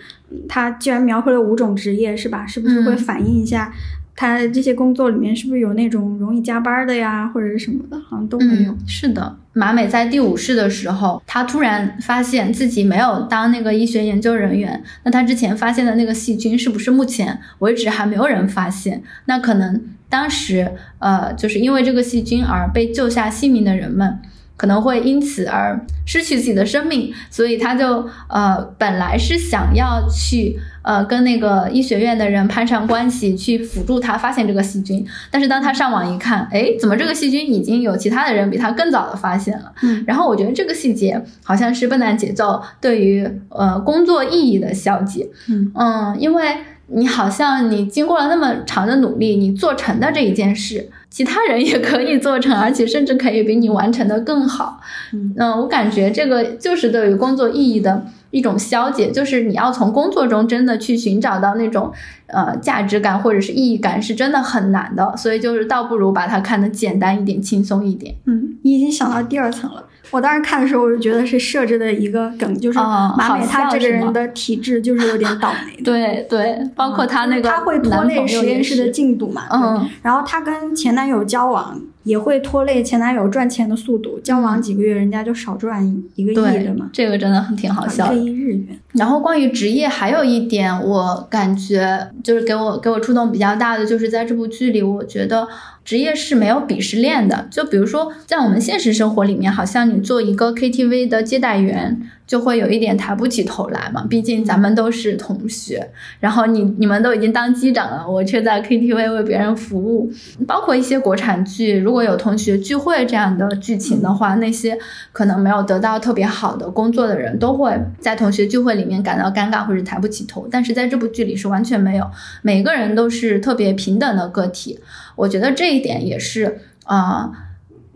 [0.50, 2.46] 他既然描绘了五种职业，是吧？
[2.46, 3.74] 是不是会反映一下
[4.16, 7.98] 他这些工作里面是不是有那种容易加班的呀，或者是什么的？
[8.00, 8.76] 好像都没有。
[8.88, 14.84] 是的，马美在第五世的时候，他突然发现自己没有当那个医学研究人员。
[15.04, 19.02] 那他之前发现的那个细菌，是不是目前为止还没有人发现？
[19.26, 24.20] 那可能当时，呃，就是因为这个细菌而被救下性命的人们。
[24.64, 35.06] 可能会因此而失去自己的生命，所以他就呃本来是想要去呃跟那个医学院的人攀上关系，去辅助他发现这个细菌。
[35.30, 39.74] 但是当他上网一看，哎，怎么这个细菌已经有其他的人比他更早的发现了？
[39.82, 45.28] 嗯，然后我觉得这个细节好像是笨蛋节奏对于呃工作意义的消解。
[45.50, 46.56] 嗯嗯，因为
[46.88, 50.90] 你好像你经过了那么长的努力，你做成的这一件事。
[51.14, 54.82] 其他人也可以做成，而且甚至可以比你完成的更好。
[55.12, 61.94] 嗯，我感觉这个就是对于工作意义的一种消解，就是你要从工作中真的去寻找到那种
[62.26, 65.16] 呃价值感或者是意义感，是真的很难的。
[65.16, 68.16] 所以就是倒不如把它看得简单一点、轻松一点。
[68.26, 69.86] 嗯，你已经想到第二层了。
[70.14, 75.76] 我当时看的时候，我就觉得是设置的一个梗，就是马美他这个人的体质就是有点倒霉。
[75.84, 79.48] 对对，包括他那个他会拖累实验室的进度嘛。
[79.52, 84.20] 嗯，然后他跟前男友交往，也会拖累前男友赚钱的速度。
[84.20, 88.26] 交往几个月，人家就少赚一个亿嘛，，这个真的很挺好笑的一个。
[88.26, 88.80] 亿日元。
[88.94, 95.48] 然后关于职业，还有一点我感觉就是给我给我触动比较大的，就是在这部剧里，我觉得
[95.84, 97.48] 职业是没有鄙视链的。
[97.52, 104.06] 就比如说，在我们现实生活里面，好像你做一个 KTV 的接待员，就会有一点抬不起头来嘛。
[104.10, 110.12] 毕竟咱们都是同学，然后你你们都已经当机长了，我却在 KTV 为别人服务。
[110.48, 114.78] 包括一些国产剧，如果有同学聚会这样的剧情的话，那些
[115.12, 120.48] 可能没有得到特别好的工作的人，都会在同学聚会里面感到尴尬或者抬不起头。
[120.50, 122.10] 但是在这部剧里是完全没有，
[122.42, 124.80] 每个人都是特别平等的个体。
[125.16, 127.34] 我觉得这一点也是啊、呃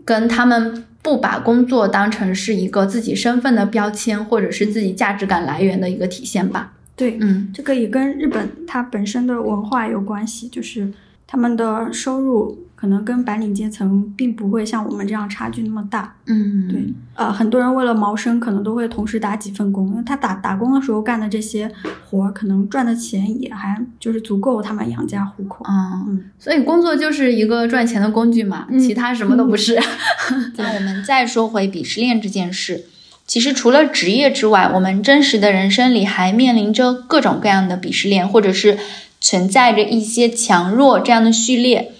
[0.04, 6.74] 跟他们不把工作当成是一个自己身份的标签，或者是自己价值感来源的一个体现吧。
[6.96, 10.92] 对，嗯这个也跟日本它本身的文化有关系，就是
[11.26, 16.14] 他们的收入可能跟白领阶层并不会像我们这样差距那么大。
[16.26, 19.88] 嗯，对，呃，很多人为了谋生，可能都会同时打几份工。
[19.88, 21.68] 因为他打打工的时候干的这些
[22.08, 25.64] 活儿，可能赚的钱也还就是足够他们养家糊口。
[25.68, 29.76] 嗯，嗯，所以工作就是一个赚钱的工具嘛，嗯其他什么都不是。
[30.56, 32.84] 那我们再说回鄙视链这件事，
[33.26, 38.78] 其实除了职业之外，我们真实的人生里还面临着各种各样的鄙视链，或者是
[39.20, 41.94] 存在着一些强弱这样的序列。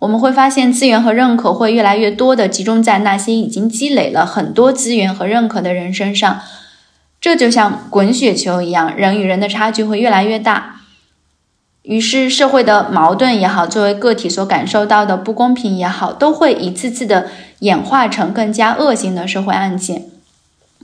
[0.00, 6.40] 我们会发现资源和认可会越来越多的集中在那些已经积累了很多资源和认可的人身上，
[7.20, 10.76] 这就像滚雪球一样，人与人的差距会越来越大。
[11.82, 17.28] 于是，社会的矛盾也好，作为个体所感受到的不公平也好，都会一次次的
[17.60, 20.04] 演化成更加恶性的社会案件。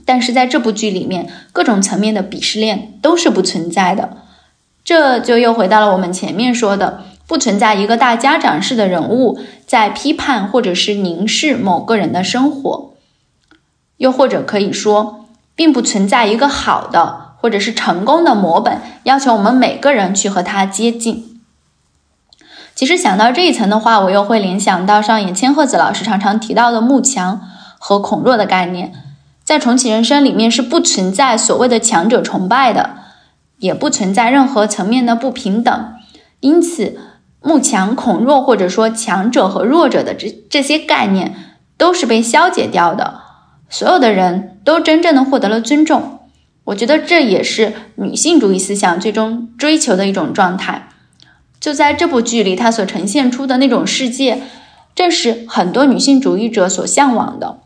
[0.03, 4.17] 但是在这部剧里面，各种层面的鄙视链都是不存在的。
[4.83, 12.93] 这就又回到了我们前面说的，不存在一个大家长式的人物在批判或者是凝视某个人的生活，
[13.97, 21.39] 又或者可以说，并不存在一个好的或者是成功的模本，要求我们每个人去和他接近。
[22.75, 27.41] 其实想到这一层的话，我又会联想到上野千鹤子老师常常提到的慕强
[27.79, 28.91] 和孔弱的概念，
[29.43, 32.97] 在重启人生里面是不存在所谓的强者崇拜的，
[33.59, 35.93] 也不存在任何层面的不平等，
[36.41, 36.99] 因此
[37.45, 41.35] 慕强、孔弱或者说强者和弱者的这这些概念
[41.77, 43.21] 都是被消解掉的，
[43.69, 46.21] 所有的人都真正的获得了尊重。
[46.65, 50.89] 我觉得这也是女性主义思想最终追求的一种状态。
[51.59, 54.41] 就在这部剧里，它所呈现出的那种世界，
[54.95, 57.59] 正是很多女性主义者所向往的。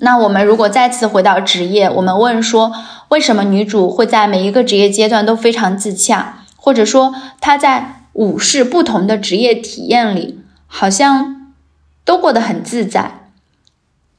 [0.00, 2.74] 那我们如果再次回到职业，我们问说，
[3.08, 11.52] 为什么女主会在每一个职业阶段都非常自洽，或者说她在五是不同的职业体验里，好像
[12.02, 13.28] 都过得很自在？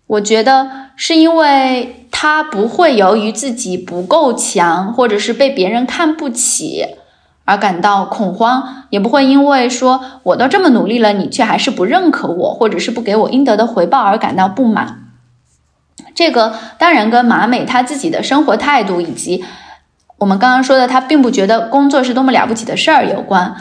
[0.05, 6.85] 我觉得是因为他不会由于自己不够强，或者是被别人看不起。
[7.45, 15.05] 而感到恐慌，也不会因为说我都这么努力了，你却还是不认可我，或者是不给我应得的回报而感到不满。
[16.13, 19.43] 这个当然跟马美她自己的生活态度，以及
[20.17, 23.55] 我们刚刚说的她并不觉得工作是多么了不起的事儿有关。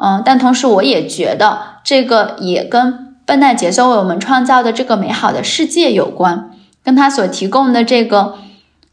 [0.00, 6.50] 嗯，但同时我也觉得这个也跟笨蛋节奏为我们创造的这个美好的世界有关，
[6.84, 8.34] 跟他所提供的这个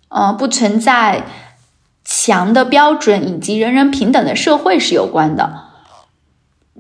[0.10, 1.24] 呃不存在。
[2.06, 5.54] 强的标准以及人人平等的社会是有关的。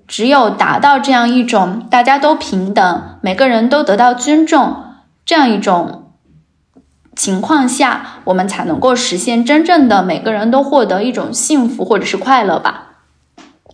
[0.05, 4.83] 只有达到这样一种大家都平等，每个人都得到尊重
[5.25, 6.11] 这样一种
[7.15, 12.92] 情况下，我们才能够实现真正的每个人都获得一种幸福或者是快乐吧。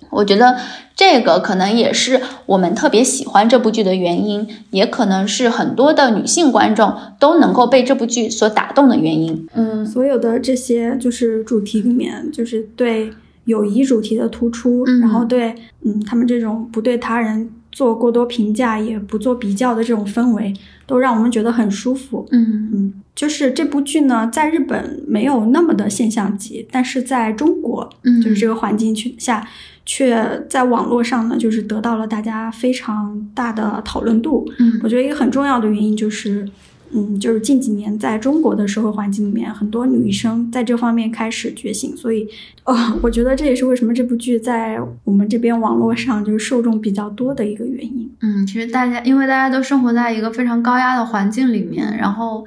[0.10, 0.58] 我觉得
[0.96, 9.48] 这个可能也是我们特别喜欢这部剧的原因，也可能是很多的女性观众都能够被这部剧所打动的原因。
[9.54, 13.12] 嗯所有的这些就是主题里面，就是对
[13.46, 20.54] 友谊主题的突出，嗯然后对嗯他们这种不对他人做过多评价，也不做比较的这种氛围，
[20.86, 22.28] 都让我们觉得很舒服。
[22.32, 29.48] 嗯嗯，就是这部剧呢，在日本没有那么的现象级，但是在中国，嗯就是这个环境去下，
[29.92, 34.48] 却在网络上呢，就是得到了大家非常大的讨论度。
[34.60, 36.48] 嗯我觉得一个很重要的原因就是，
[36.92, 42.28] 嗯，就是近几年在中国的社会环境里面，很多女生在这方面开始觉醒，所以，
[42.66, 48.08] 呃，我觉得这也是为什么这部剧在我们这边网络上就是受众比较多的一个原因。
[48.22, 52.46] 嗯，其实大家因为大家都生活在一个非常高压的环境里面，然后，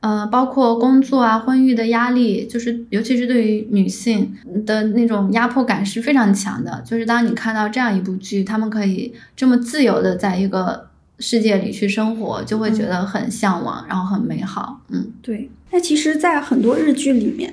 [0.00, 4.34] 呃，包括工作啊、婚育的压力，就是尤其是对于女性
[4.64, 6.82] 的那种压迫感是非常强的。
[6.86, 10.88] 就是当你看到这样一部剧，他们可以这么自由的在一个
[11.18, 14.80] 世界里去生活，就会觉得很向往，然后很美好。
[14.88, 15.50] 嗯，对。
[15.70, 17.52] 那其实，在很多日剧里面，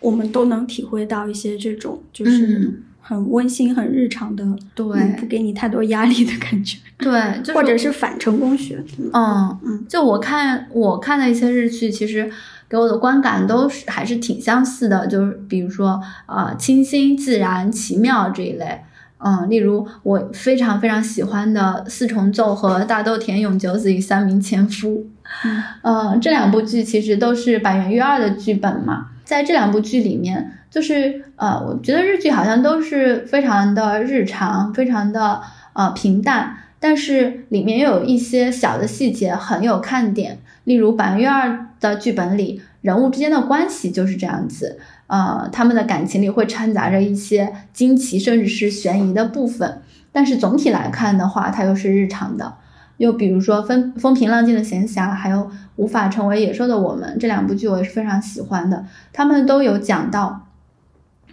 [0.00, 8.82] 我们都能体会到一些这种就是嗯很温馨、很日常的，对嗯不给你太多压力的感觉，对，就是、或者是反成功学。
[8.98, 12.30] 嗯嗯嗯，就我看我看的一些日剧，其实
[12.68, 18.80] 给我的观感都是还是挺相似的，就是比如说呃清新、自然、奇妙这一类。
[19.26, 24.88] 嗯，例如我非常非常喜欢的《四重奏》和《大豆田永久子与三名前夫》。
[25.44, 25.62] 嗯
[26.10, 35.40] 呃，这两部剧其实都是板垣瑞二的剧本嘛，在这两部剧里面，就是呃，我觉得日剧好像都是非常的日常，非常的
[35.72, 36.54] 呃平淡，
[36.84, 40.38] 但是里面又有一些小的细节很有看点。
[40.64, 49.80] 例如白月二的剧本里，人物之间的关系就是这样子，呃，他们的感情里会掺杂着一些惊奇甚至是悬疑的部分，
[50.12, 52.56] 但是总体来看的话，它又是日常的。
[52.98, 58.84] 又比如说风风平浪静的闲暇，还有无法成为野兽的我们这两部剧，我也是非常喜欢的。
[59.10, 60.48] 他们都有讲到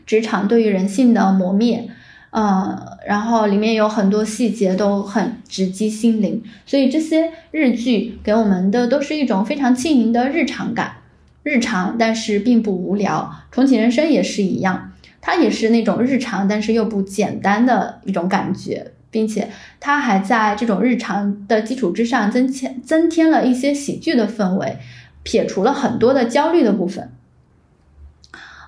[0.05, 1.89] 职场对于人性的磨灭，
[2.31, 10.93] 呃，然后里面有很多细节都很直击心灵，所以这些日剧给我们的都是一种非常轻盈的日常感，
[11.43, 13.31] 日常但是并不无聊。
[13.51, 18.93] 重启人生也是一样，它也是那种日常但是又不简单的一种感觉。
[19.11, 19.49] 并且
[19.81, 24.77] 它还在这种日常的基础之上增添增添了一些喜剧的氛围，
[25.21, 27.11] 撇除了很多的焦虑的部分。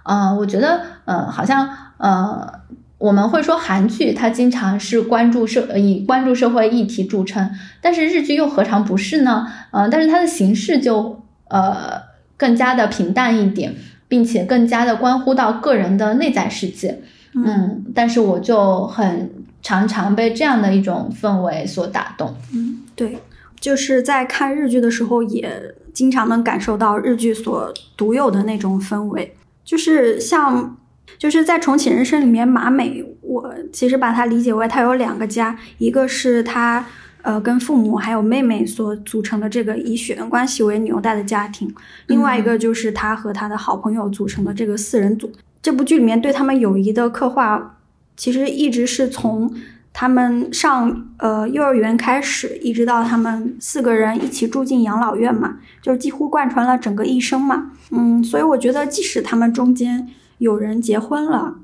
[0.04, 2.60] 呃，我觉得，呃，好像，呃，
[3.04, 7.52] 我们会说韩剧它经常是关注社以关注社会议题著称，
[7.82, 9.46] 但是日剧又何尝不是呢？
[9.72, 12.02] 呃，但是它的形式就呃
[12.38, 13.76] 更加的平淡一点，
[14.08, 17.02] 并且更加的关乎到个人的内在世界。
[17.34, 19.30] 嗯，但是我就很
[19.62, 22.34] 常常被这样的一种氛围所打动。
[22.54, 23.18] 嗯，对，
[23.60, 29.36] 就是在看日剧的时候，也经常能感受到日剧所独有的那种氛围。
[29.66, 30.78] 就是像，
[31.18, 36.86] 就是在重启人生里面，马美，我其实把它理解为她有两个家，一个是她
[37.22, 41.74] 呃跟父母还有妹妹所组成的这个以血缘关系为纽带的家庭，
[42.08, 45.32] 另外一个就是他和他的好朋友组成的这个四人组。
[45.62, 47.78] 这部剧里面对他们友谊的刻画，
[48.18, 49.54] 其实一直是从
[49.94, 57.72] 他们上呃幼儿园开始，一直到他们四个人一起住进养老院嘛，就是几乎贯穿了整个一生嘛。
[57.92, 60.06] 嗯，所以我觉得，即使他们中间
[60.44, 61.56] 有人结婚了，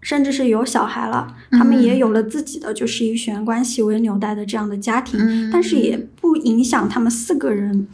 [0.00, 7.88] 甚至是有小孩了，他们也有了自己的就是以血缘关系为纽带的这样的家庭，嗯但是也不影响他们四个人。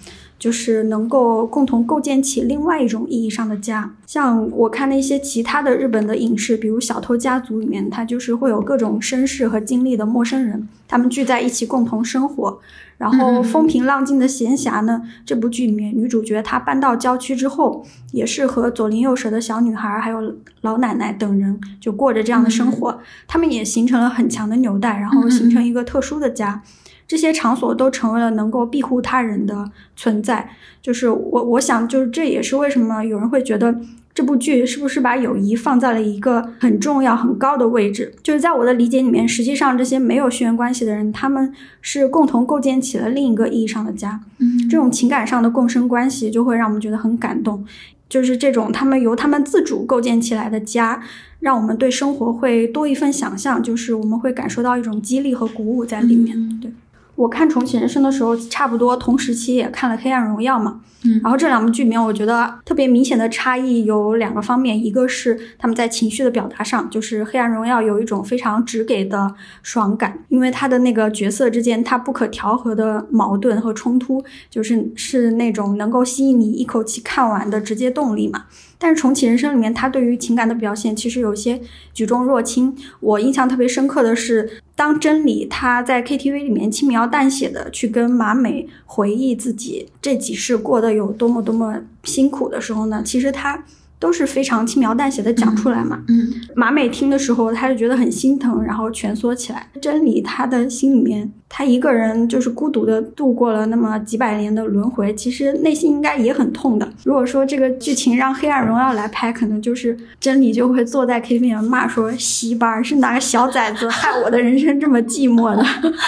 [0.44, 3.90] 就是能够共同构建起另外一种意义上的家。
[4.06, 12.60] 像我看那些其他的日本的影视，比如《小偷家族》里面，它就是会有各种身世和经历的陌生人，他们聚在一起共同生活。
[12.98, 17.82] 然后风平浪静的闲暇呢，这部剧里面女主角她搬到郊区之后，
[18.12, 26.62] 也是和左邻右舍的小女孩还有老奶奶等人就过着这样的生活，他们也形成了很强的纽带，然后形成一个特殊的家。
[27.06, 30.50] 这些场所都成为了能够庇护他人的存在。
[30.82, 33.74] 就是我，我想，就是这也是为什么有人会觉得
[34.14, 38.14] 这部剧是不是把友谊放在了一个很重要、很高的位置？
[38.22, 44.20] 就是在我的理解里面，实际上这些没有血缘关系的人，他们是共同构建起了另一个意义上的家。
[44.38, 47.64] 嗯这种情感上的共生关系，就会让我们觉得很感动。
[48.06, 51.02] 就是这种他们由他们自主构建起来的家，
[51.40, 56.36] 让我们对生活会多一份想象，就是我们会感受到一种激励和鼓舞在里面。
[56.36, 56.70] 嗯对。
[57.16, 78.44] 我看重启人生的时候，差不多同时期也看了《黑暗荣耀》嘛，嗯然后这两部剧里面，我觉得特别明显的差异有两个方面，一个是他们在情绪的表达上，就是《黑暗荣耀》有一种非常直给的爽感，因为他的那个角色之间他不可调和的矛盾和冲突，就是是那种能够吸引你一口气看完的直接动力嘛。
[78.76, 81.60] 但是重启人生里面，他对于情感的表现其实有些
[81.94, 82.76] 举重若轻。
[83.00, 93.64] 我印象特别深刻的是，当真理他在 KTV 里面轻描淡写的去跟马美回忆自己这几世过得有多么多么辛苦的时候呢，其实他
[94.04, 95.98] 都是非常轻描淡写的讲出来嘛。
[96.08, 99.66] 嗯马美听的时候，他就觉得很心疼，然后蜷缩起来。
[99.80, 106.86] 真理他的心里面，他一个人就是孤独的度过了那么几百年的轮回，其实内心应该也很痛的。
[107.04, 115.64] 如果说这个剧情让《黑暗荣耀》来拍，可能就是真理就会坐在 KTV 里面骂说：“西巴是哪个小崽子害我的人生这么寂寞的？”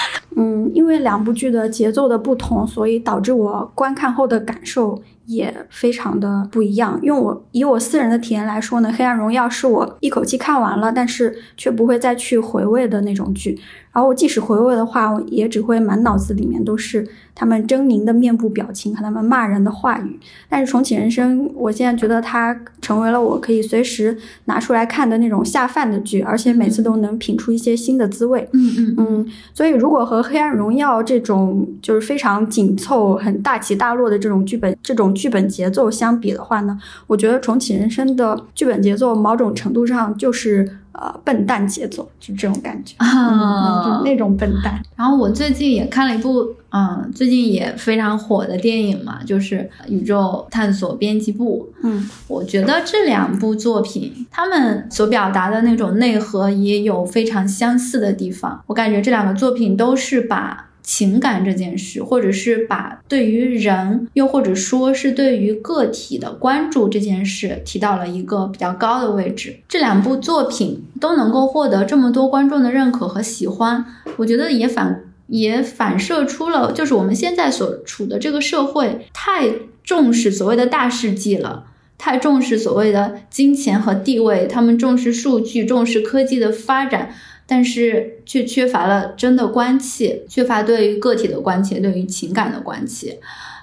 [0.37, 6.99] 嗯，因为两部剧的节奏的不同，所以导致我观看后的感受也非常的不一样。
[7.03, 13.61] 用我以我私人的体验来说呢，《黑暗荣耀》是我一口气看完了，但是却不会再去回味的那种剧。
[13.97, 20.21] 然后我即使回味的话，我也只会满脑子里面都是他们狰狞的面部表情和他们骂人的话语。
[20.51, 28.47] 但是重启人生，我现在觉得它成为了我可以随时拿出来看的那种下饭的剧，而且每次都能品出一些新的滋味。
[28.53, 40.69] 嗯嗯嗯，所以如果和《黑暗荣耀》这种就是非常紧凑、很大起大落的这种剧本、这种剧本节奏相比的话呢，我觉得重启人生的剧本节奏某种程度上就是
[40.99, 44.83] 呃笨蛋节奏，就这种感觉啊就，那种笨蛋。
[44.97, 51.69] 然后我最近也看了一部，嗯，最近也非常火的电影嘛，就是《宇宙探索编辑部》。
[51.83, 58.63] 嗯我觉得这两部作品，他们所表达的那种内核也有非常相似的地方。
[58.67, 69.57] 我感觉这两个作品都是把情感这件事，或者是把对于人，又或者说是对于个体的关注这件事，提到了一个比较高的位置。
[69.69, 73.85] 这两部作品都能够获得这么多观众的认可和喜欢，
[74.17, 79.51] 我觉得也反也反射出了，就是我们现在所处的这个社会太
[79.83, 81.65] 重视所谓的大事记了。
[81.99, 87.15] 太重视所谓的金钱和地位，他们重视数据，重视科技的发展，
[87.47, 93.19] 但是却缺乏了真的关切，缺乏对于个体的关切，对于情感的关切，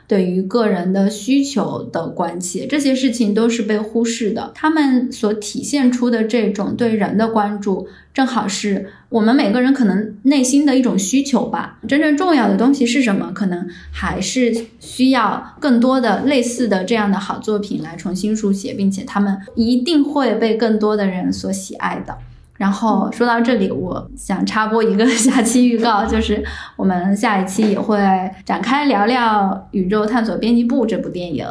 [0.08, 4.52] 对于个人的需求的关切，这些事情都是被忽视的。
[4.56, 11.80] 他们所体现出的这种对人的关注，正好是我们每个人可能内心的一种需求吧。
[11.88, 13.32] 真正重要的东西是什么？
[13.34, 22.18] 可能还是需要更多的类似的这样的好作品来重新书写，并且他们一定会被更多的人所喜爱的。
[22.64, 26.42] 然后说到这里，我想插播一个 下期预告，就是
[26.78, 28.00] 我们下一期也会
[28.46, 31.46] 展开聊聊《宇宙探索编辑部》这部电影。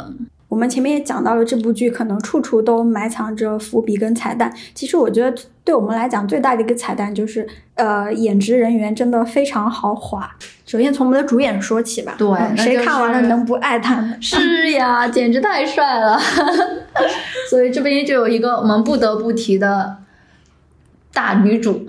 [0.48, 4.50] 我们前面也讲到了，这部剧可能处处都埋藏着伏笔跟彩蛋。
[4.74, 10.30] 其实我觉得，对我们来讲最大的一个彩蛋就是，呃，演职人员真的非常豪华。
[10.64, 14.16] 首先从我们的主演说起吧，对嗯就是谁看完了能不爱他们？
[14.22, 16.18] 是呀，简直太帅了！
[17.50, 19.96] 所以这边就有一个我们不得不提的
[21.12, 21.88] 大女主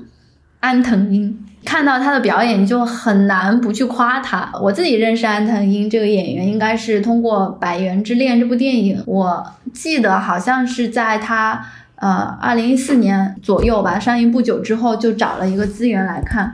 [0.60, 1.40] 安藤樱。
[1.66, 4.52] 看到她的表演，就很难不去夸她。
[4.62, 9.02] 我自己认识安藤樱这个演员，应该是通过《百元之恋》这部电影。
[9.06, 11.66] 我记得好像是在她
[11.96, 16.52] 呃二零一四年左右吧，上映不久之后就找了一个资源来看。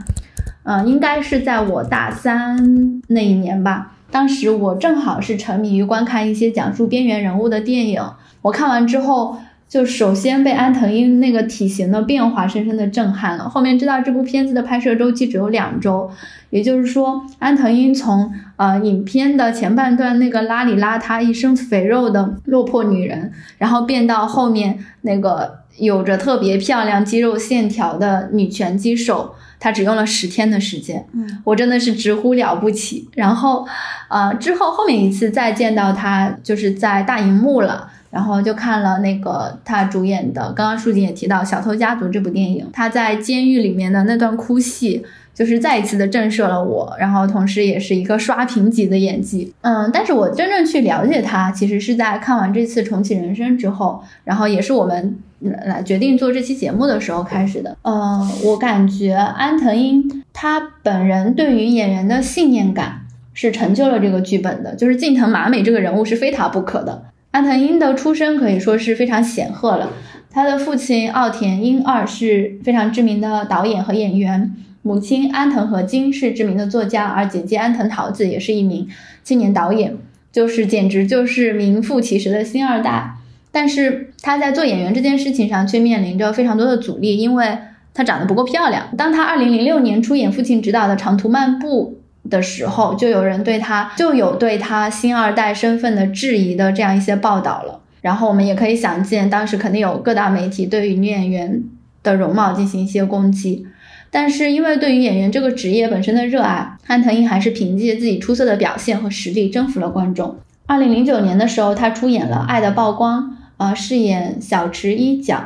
[0.62, 3.92] 嗯，应该是在我大三那一年吧。
[4.12, 8.00] 当时我正好是沉迷于观看一些讲述边缘人物的电影，
[8.42, 9.40] 我看完之后，
[9.70, 13.48] 就首先被安藤樱那个体型的变化深深的震撼了。
[13.48, 16.10] 后面知道这部片子的拍摄周期只有两周，
[16.50, 29.36] 也就是说，安藤樱从呃影片的前半段那个邋里邋遢、一身肥肉的落魄女人，然后变到后面那个有着特别漂亮肌肉线条的女拳击手。
[29.62, 33.06] 他只用了十天的时间，嗯，我真的是直呼了不起。
[33.14, 33.66] 然后，
[34.08, 37.90] 呃，之后后面一次再见到他，就是在大荧幕了。
[38.10, 46.92] 然后就看了那个他主演的，刚刚舒锦也提到《小偷家族》这部电影，他在监狱里面的那段哭戏，就是再一次的震慑了我。
[46.98, 57.76] 然后同时也是一个刷屏级的演技，嗯，但是我真正去了解他，其实是在看完这次重启人生之后，然后也是我们来决定做这期节目的时候开始的。
[57.82, 63.02] 嗯，我感觉安藤樱他本人对于演员的信念感
[63.32, 67.04] 是成就了这个剧本的，就是近藤麻美这个人物是非他不可的。
[67.30, 69.92] 安藤樱的出身可以说是非常显赫了，
[70.30, 74.52] 他的父亲奥田英二是非常知名的导演和演员，
[74.82, 78.88] 母亲安藤和金是知名的作家，而姐姐安藤桃子也是一名
[79.22, 79.96] 青年导演，
[80.32, 83.14] 就是简直就是名副其实的星二代。
[83.52, 87.58] 但是他在做演员这件事情上却面临着非常多的阻力，因为
[87.94, 88.88] 她长得不够漂亮。
[88.96, 91.94] 当他二零零六年出演父亲执导的《长途漫步》。
[92.28, 97.80] 的时候，就有人对他就有对他星二代身份的质疑的这样一些报道了。
[98.02, 101.62] 然后我们也可以想见，当时肯定有各大媒体对于女演员
[102.02, 103.66] 的容貌进行一些攻击。
[104.10, 110.36] 但是因为对于演员这个职业本身的热爱，安藤樱还是凭借自己出色的表现和实力征服了观众。
[110.66, 113.22] 二零零九年的时候，她出演了《爱的曝光》，
[113.58, 115.44] 呃，饰演小池一角。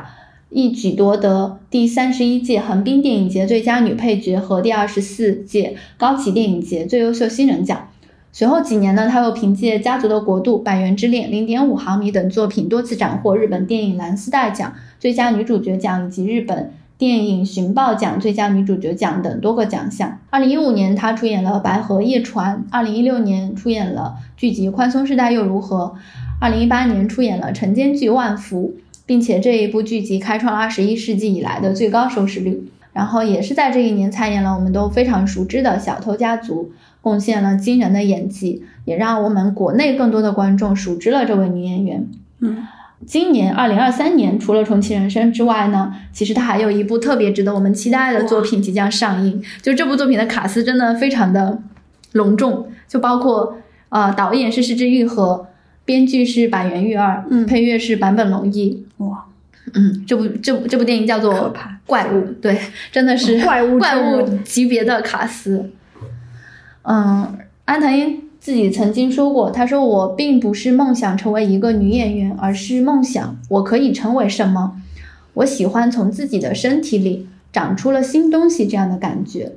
[0.55, 7.89] 一举夺得第三十一届横滨电影节最佳女配角和第二十四届高崎电影节最优秀新人奖。
[8.31, 20.19] 随后几年呢，她又凭借《家族的国度》《百元之恋》《零点五毫米》等作品多次斩获日本电影蓝丝带奖最佳女主角奖以及日本电影寻报奖最佳女主角奖等多个奖项。
[20.29, 25.93] 二零一五年，她出演了《白河夜船》；二零一六年出演了剧集《宽松世代又如何》；
[26.39, 28.73] 二零一八年出演了晨间剧《万福》。
[29.05, 32.69] 并且这一部剧集开创了二十一世纪以来的最高收视率。
[32.93, 42.07] 然后也是在这一年参演了我们都非常熟知的《小偷家族》，贡献了惊人的演技，也让我们国内更多的观众熟知了这位女演员。
[42.39, 42.65] 嗯，
[43.05, 49.43] 今年二零二三年，除了《重启人生》之外呢，其实它还有一部特别值得我们期待的作品即将上映。
[49.61, 51.61] 就这部作品的卡斯真的非常的
[52.13, 53.57] 隆重，就包括
[53.89, 55.47] 呃导演是石之愈和，
[55.85, 58.83] 编剧是板垣裕二，嗯配乐是坂本龙一。
[58.97, 59.25] 哇，
[59.73, 61.33] 嗯，这部这部这部电影叫做
[61.85, 62.59] 《怪物》，对，
[62.91, 65.69] 真的是怪物怪物级别的卡司。
[66.81, 74.81] 嗯，安藤英自己曾经说过，他说我并不是梦想成为一个女演员，而是梦想我可以成为什么。
[75.35, 79.51] 我喜欢从自己的身体里长出了新东西这样的感觉。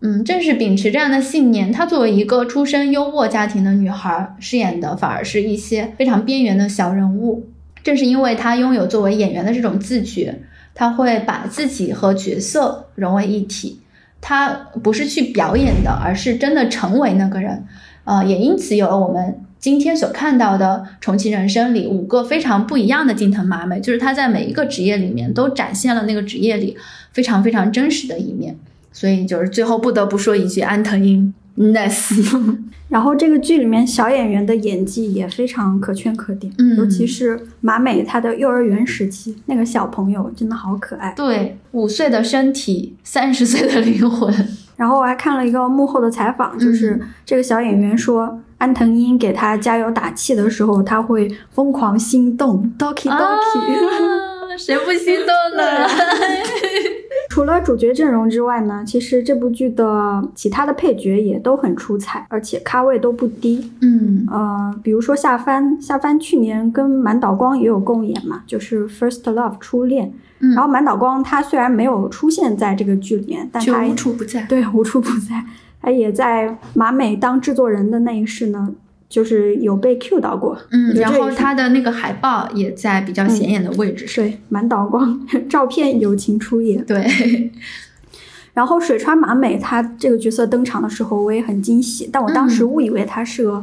[0.00, 7.46] 嗯，正是秉持这样的信念，她作为一个出身优渥家庭的女孩，饰演的反而是一些非常边缘的小人物。
[7.82, 10.42] 正是因为她拥有作为演员的这种自觉，
[10.74, 13.80] 她会把自己和角色融为一体。
[14.20, 14.50] 她
[14.82, 17.64] 不是去表演的，而是真的成为那个人。
[18.04, 26.76] 呃，也因此有了我们今天所看到的《重启人生》里五个非常不一样的近藤麻美，就是她在每一个职业里面都展现了那个职业里
[27.12, 28.56] 非常非常真实的一面。
[28.98, 32.14] 所以就是最后不得不说一句安藤英 nice，
[32.88, 41.12] 然后这个剧里面小演员的演技也非常可圈可点，嗯尤其是马美她的幼儿园时期那个小朋友真的好可爱。
[41.14, 44.32] 对，五岁的身体，三十岁的灵魂，
[44.76, 53.10] 然后我还看了一个幕后的采访，就是嗯这个小演员说，安藤英给他加油打气的时候，他会疯狂心动，doki doki。
[53.10, 55.28] 啊，谁不心动
[55.58, 55.86] 呢？
[57.36, 63.70] 除了主角阵容之外呢，其实这部剧的其他的配角也都很出彩，而且咖位都不低。
[63.82, 70.14] 嗯呃，比如说夏帆，夏帆去年跟满岛光也有共演嘛，就是《First Love》初恋。
[70.38, 74.42] 嗯然后满岛光他虽然没有出现在这个剧里面，但他无处不在。
[74.44, 75.44] 对无处不在，
[75.82, 78.72] 他也在马美当制作人的那一世呢，
[79.08, 80.56] 就是有被 Q 到过。
[80.70, 84.08] 嗯，然后他的那个海报也在比较显眼的位置嗯。
[84.16, 86.84] 对满岛光 照片友情出演。
[86.84, 87.50] 对，
[88.54, 93.62] 然后水川麻美她这个角色登场的时候，我也很惊喜，但我当时嗯误以为她是个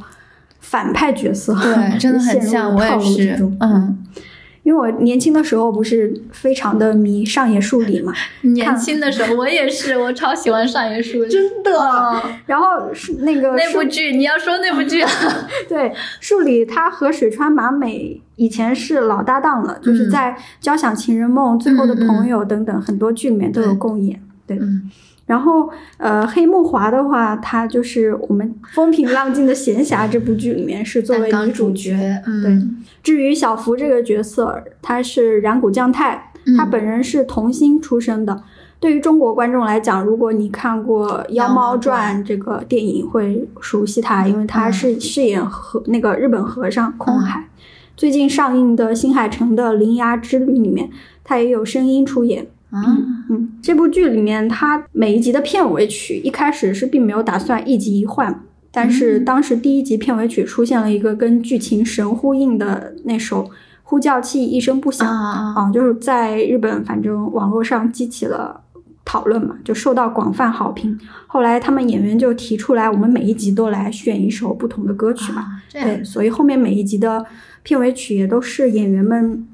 [0.60, 3.56] 反派角色，对，真的很 像，我也是中。
[3.60, 3.98] 嗯，
[4.64, 8.14] 因为我年轻的时候不是非常的迷上野树里嘛，
[8.56, 11.30] 年轻的时候我也是，我超喜欢上野树里。
[11.30, 11.78] 真的。
[11.78, 15.10] 哦 然后是那个那部剧，你要说那部剧啊？
[15.68, 24.20] 对树里，他和水川麻美以前是老搭档了，就是嗯在《交响情人梦》《最后的朋友》等等很多剧里面都有共演。
[24.48, 24.90] 对，嗯
[25.26, 31.92] 然后呃，黑木华的话，她就是我们风平浪静的闲暇这部剧里面是作为女主主角。
[31.92, 38.44] 角，嗯，对，至于小福这个角色，他是染谷将太，他嗯本人是童星出身的。
[38.82, 47.48] 对于中国观众来讲，如果你看过《妖猫传》传这个电影，会熟悉他，因为他是饰演和那个日本和尚空海。
[47.96, 50.90] 最近上映的新海诚的《铃芽之旅》里面，
[51.24, 52.46] 他也有声音出演。
[52.74, 52.98] 啊，
[53.30, 59.26] 嗯，这部剧里面，它每一集的片尾曲一开始是并没有打算一集一换，但是嗯。
[59.26, 63.44] 当时第一集片尾曲出现了一个跟剧情神呼应的那首
[63.84, 68.60] 《呼叫器一声不响》啊啊，就是在日本反正网络上激起了
[69.06, 71.00] 讨论嘛，就受到广泛好评。
[71.28, 75.42] 后来他们演员就提出来，我们每一集都来选一首不同的歌曲嘛。
[75.42, 77.24] 啊，对，所以后面每一集的
[77.62, 79.46] 片尾曲也都是演员们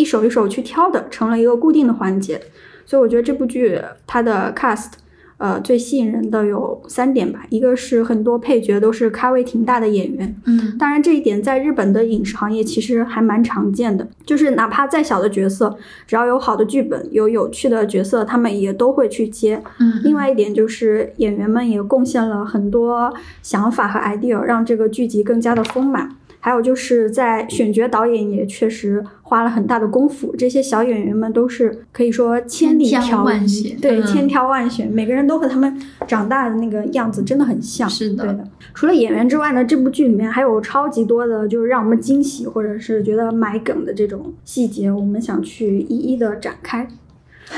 [0.00, 2.40] 一首一首去挑的，成了一个固定的环节。
[2.86, 4.92] 所以我觉得这部剧它的 cast，
[5.36, 15.76] 呃，最吸引人的有三点吧，一个是很多配角都是咖位挺大的演员，嗯当然这一点在日本的影视行业其实还蛮常见的，就是哪怕再小的角色，
[16.06, 19.62] 只要有好的剧本、有有趣的角色，他们也都会去接。
[19.78, 26.16] 嗯，另外一点就是演员们也贡献了很多想法和 idea，让这个剧集更加的丰满。
[26.40, 30.34] 还有就是在选角，导演也确实花了很大的功夫。
[30.36, 37.88] 这些小演员们都是可以说千里挑万选，对，嗯千挑万选，每个人都和他们长大的那个样子真的很像。
[37.88, 38.44] 是的对的。
[38.74, 46.88] 除了演员之外呢，这部剧里面还有超级多的，就是让我们惊喜或者是觉得埋梗的这种细节，我们想去一一的展开。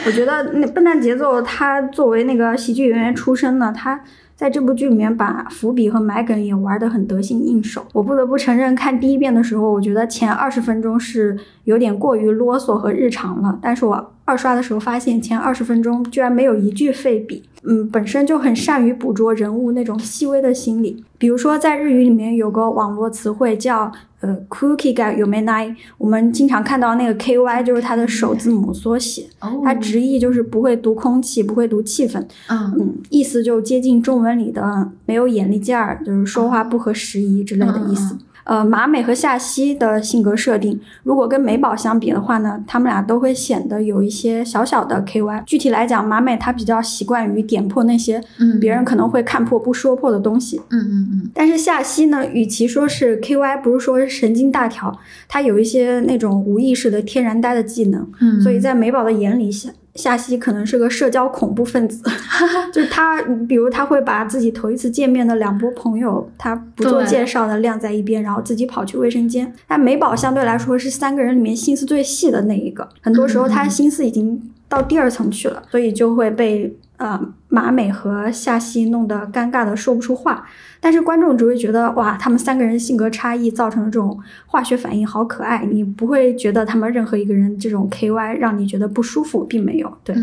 [0.07, 4.03] 我觉得那笨蛋节奏，他作为那个喜剧演员出身呢，他
[4.43, 7.86] 在这部剧里面把伏笔和埋梗也玩得很得心应手。
[7.93, 17.43] 我不得不承认，看第一遍的时候，我觉得前二十分钟是有点过于啰嗦和日常了，但是我二刷的时候发现前二十分钟居然没有一句废笔。
[17.64, 21.05] 嗯，本身就很善于捕捉人物那种细微的心理。
[21.16, 29.29] 比如说，在日语里面有个网络词汇叫呃 “cookie ga yumenai”，我们经常看到那个 “ky” 就是它的首字母缩写，
[29.62, 32.20] 它直译就是不会读空气，不会读气氛。
[32.49, 38.18] 嗯嗯，意思就接近中文里的没有眼力劲儿，就是说话不合时宜之类的意思。
[38.45, 45.45] 呃，马美和夏希的性格设定，如果跟美宝相比的话呢，他们俩都会显得有一些小小的 KY。
[45.45, 51.30] 具体来讲，马美她比较习惯于点破那些嗯别人可能会看破不说破的东西，嗯嗯嗯。
[51.34, 62.03] 但是夏希呢，与其说是 KY，不是说是神经大条，她有一些那种无意识的天然呆的技能，嗯，所以在美宝的眼里，夏夏曦可能是个社交恐怖分子，
[62.72, 69.53] 就是他，比如他会把自己头一次见面的两波朋友，他不做介绍的晾在一边，然后自己跑去卫生间。
[69.68, 80.46] 但美宝相对来说是三个人里面心思最细的那一个，很多时候他心思已经到第二层去了，所以就会被呃马美和夏希弄得尴尬的说不出话。
[80.80, 89.92] 但是观众只会觉得哇，他们三个人性格差异造成的这种化学反应好可爱，你不会觉得他们任何一个人这种 KY 让你觉得不舒服，并没有。
[90.05, 90.14] 对，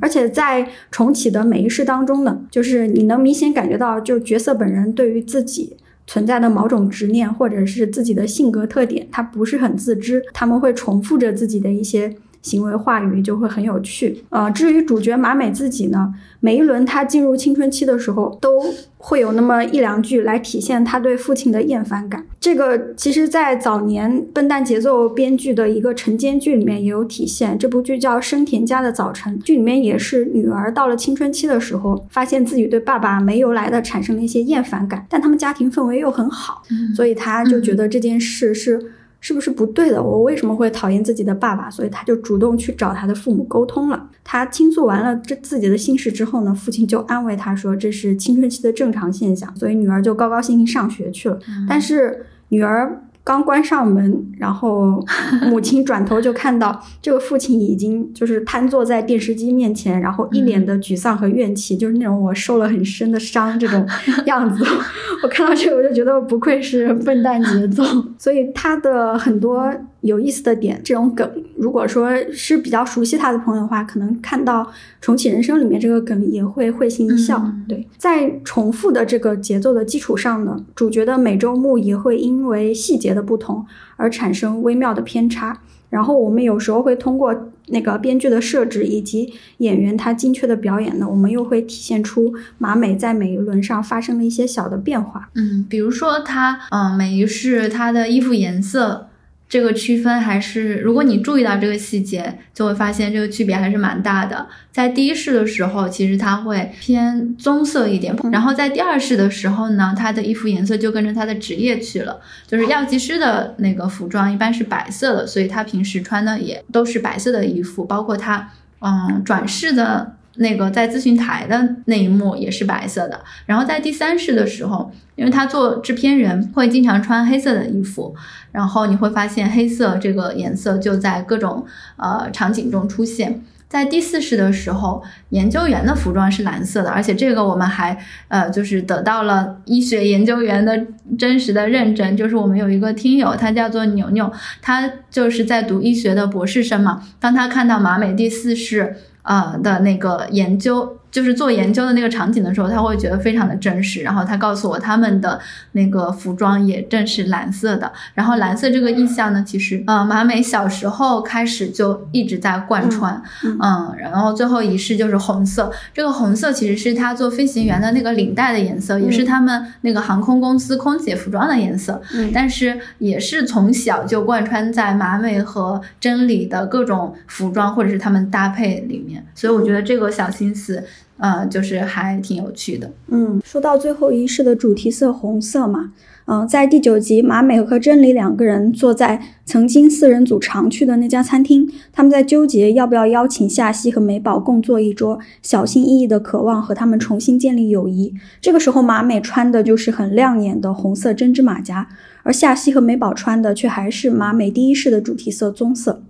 [0.00, 5.76] 而且在重启的每一世当中呢，就是你能明显感觉到，就角色本人对于自己。
[6.10, 12.10] 存在的某种执念，或者是自己的性格特点，他不是很自知，他们会重复着自己的一些
[12.42, 14.24] 行为话语，就会很有趣。
[14.30, 18.62] 呃，至于主角马美自己呢，每一轮她进入青春期的时候，都
[18.96, 22.24] 会有那么一两句来体现她对父亲的厌烦感。
[22.40, 27.58] 这个其实，在早年笨蛋节奏编剧的一个晨间剧里面也有体现。
[27.58, 38.92] 这部剧叫《生田家的早晨》，剧里面也是女儿到了青春期的时候，发现自己对爸爸没由来的产生了一些厌烦感，但他们家庭氛围又很好，嗯所以她就觉得这件事是。
[39.20, 40.02] 是不是不对的？
[40.02, 41.68] 我为什么会讨厌自己的爸爸？
[41.68, 44.08] 所以他就主动去找他的父母沟通了。
[44.22, 51.38] 他倾诉完了这自己的心事之后呢，父亲就安慰他说这是青春期的正常现象，所以女儿就高高兴兴上学去了。
[51.68, 55.04] 但是女儿刚关上门，然后
[55.50, 63.86] 母亲 转头就看到这个父亲已经就是瘫坐在电视机面前，然后一脸的沮丧和怨气，就是那种我受了很深的伤这种
[64.24, 64.64] 样子。
[65.22, 67.84] 我看到这个我就觉得不愧是笨蛋节奏，
[68.18, 69.70] 所以他的很多
[70.02, 74.62] 有意思的点，这种梗，如果说是比较熟悉他的朋友的话，可能看到
[75.00, 77.38] 《重启人生》里面这个梗也会会心一笑。
[77.44, 85.60] 嗯对，在重复的这个节奏的基础上呢，主角的每周目也会因为细节的不同而产生微妙的偏差。
[85.90, 95.30] 然后我们有时候会通过那个编剧的设置以及演员他精确的表演呢，我们又会体现出马美在每一轮上发生了一些小的变化。
[95.34, 99.07] 嗯，比如说他，嗯，每一世他的衣服颜色
[99.48, 104.46] 这个区分还是，如果你注意到这个细节，就会发现这个区别还是蛮大的。
[104.70, 112.20] 在第一世的时候，其实它会偏棕色一点，然后在第二世的时候呢，它的衣服颜色就跟着它的职业去了。
[112.46, 120.17] 就是药剂师的那个服装一般是白色的，所以他平时穿的也都是白色的衣服，包括他，嗯，转世的。
[120.38, 128.14] 那个在咨询台的那一幕也是白色的，然后在第三世的时候，因为他做制片人会经常穿黑色的衣服，
[128.52, 131.66] 然后你会发现黑色这个颜色就在各种
[131.96, 133.42] 呃场景中出现。
[133.68, 140.86] 在第四世的时候，研究员的服装是蓝色的，而且这个我们还呃就是得到了医学研究员的
[141.18, 144.32] 真实的认证，就是我们有一个听友，他叫做牛牛，
[144.62, 148.96] 他就是在读医学的博士生嘛，当他看到马美第四世。
[149.28, 154.02] 啊的那个研究，就是做研究的那个场景的时候，他会觉得非常的真实。
[154.02, 155.40] 然后他告诉我，他们的
[155.72, 157.90] 那个服装也正是蓝色的。
[158.14, 165.70] 然后蓝色这个意象呢，其实呃马美小时候开始就一直在贯穿，嗯嗯，然后最后一世就是红色。
[165.92, 172.00] 这个红色其实是他做飞行员的那个领带的颜色，也是他们那个航空公司空姐服装的颜色。
[172.14, 180.84] 嗯但是也是从小就贯穿在马美和真理的各种服装或者是他们搭配里面，所以我觉得这个小心思，
[181.18, 182.90] 呃，就是还挺有趣的。
[183.08, 185.92] 嗯，说到最后一世的主题色红色嘛，
[186.26, 198.14] 嗯、在第九集，马美和真理两个人坐在曾经四人组常去的那家餐厅，他们在纠结要不要邀请夏曦和美宝共坐一桌，小心翼翼的渴望和他们重新建立友谊。
[198.40, 201.88] 这个时候，马美穿的就是很亮眼的红色针织马甲，
[202.22, 206.02] 而夏曦和美宝穿的却还是马美第一世的主题色棕色。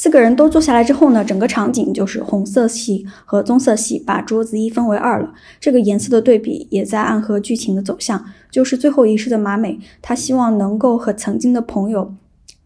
[0.00, 5.34] 四个人都坐下来之后呢，整个场景就是红色系和棕色系把桌子一分为二了。
[5.58, 12.14] 这个颜色的对比也在暗合剧情的走向，就是最后一世的马美，她希望能够和曾经的朋友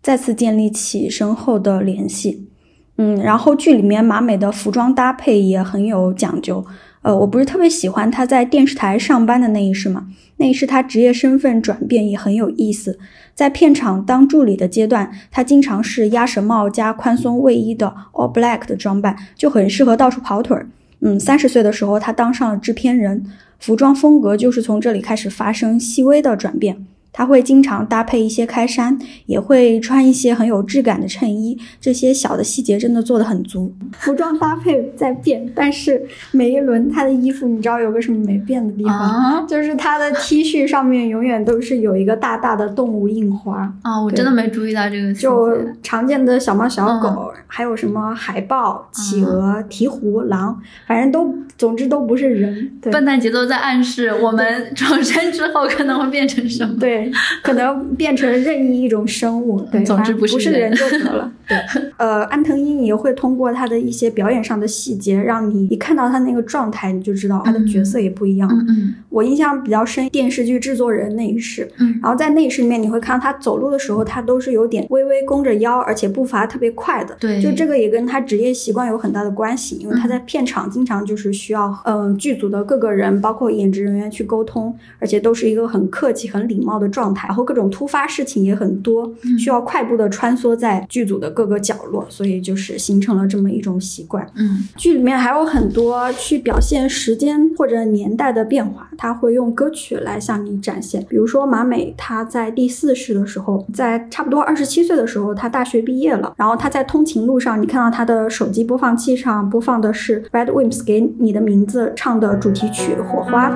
[0.02, 2.48] 再次建立起深厚的联系。
[2.98, 6.62] 嗯，然后剧里面马美的服装搭配也很有讲究。
[7.00, 10.06] 呃，我不是特别喜欢她在电视台上班的那一世嘛，
[10.36, 12.98] 那一世她职业身份转变也很有意思。
[13.34, 20.68] 在片场当助理的阶段，他经常是鸭舌帽加宽松卫衣的 all black 的装扮，就很适合到处跑腿儿。
[21.00, 23.24] 嗯，三十岁的时候，他当上了制片人，
[23.58, 26.86] 服装风格就是从这里开始发生细微的转变。
[27.12, 33.72] 他会经常搭配一些开衫，也会穿一些很有质感的衬衣，这些小的细节真的做的很足。
[33.92, 38.98] 服装搭配在变，但是每一轮他的衣服，你知道有个什么没变的地方？
[38.98, 45.52] 啊就是他的 T 恤上面永远都是有一个大大的动物印花，啊，我真的没注意到这个细就。
[45.82, 52.70] 常见的小猫、小狗，还有什么海豹、企鹅、鹈鹕、狼，反正都，总之都不是人。
[52.80, 54.44] 对笨蛋节奏在暗示我们
[54.74, 56.74] 转身之后可能会变成什么？
[56.78, 57.01] 对，
[57.42, 61.32] 可能变成任意一种生物，对，总之不是人就得了。
[61.48, 61.58] 对，
[61.96, 68.48] 呃，安藤英也会通过他的一些表演上的细节，让你一看到他那个状态，你就知道他的角色也不一样。
[68.52, 68.94] 嗯嗯。
[69.08, 71.98] 我印象比较深，电视剧制作人那一世，嗯。
[72.02, 77.16] 然后在那一世里面，你会看到他走路的时候，他都是有点微微弓着腰，而且步伐特别快的。
[77.18, 77.40] 对。
[77.40, 94.24] 就这个也跟他职业习惯有很大的关系，因为他在片场经常就是需要，嗯、剧组的各个人，包括演职人员去沟通，而且都是一个很客气、很礼貌的状态，然后各种突发事情也很多，需要快步的穿梭在剧组的各个角落，所以就是形成了这么一种习惯。
[94.36, 101.04] 嗯剧里面还有很多去表现时间或者年代的变化，他会用歌曲来向你展现。
[101.08, 113.50] 比如说马美，她在第四世的时候，在差不多二十七岁的时候，她大学毕业了，然后她在通勤路上，你看到她的手机播放器上播放的是 Red Wimps 给你的名字唱的主题曲《火花》。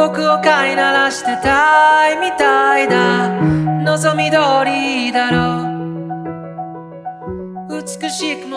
[0.00, 3.28] 僕を飼いならしてたいみたいだ。
[3.84, 5.59] 望み通りだろう。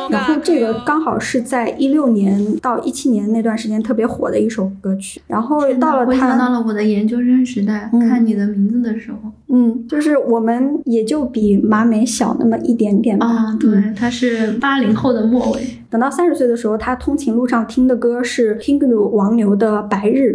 [0.10, 9.18] 然后这个刚好是在一六年到一七年那段时间特别火的一首歌曲，然后到了我想到，了我的研究生时代，看你的名字的时候
[9.50, 13.26] 嗯，就是我们也就比马美小那么一点点吧。
[13.26, 15.62] 啊，对，他是八零后的末尾。
[15.90, 20.34] 等到三十岁的时候，他通勤路上听的歌是 Kingnu 王牛的《白日》。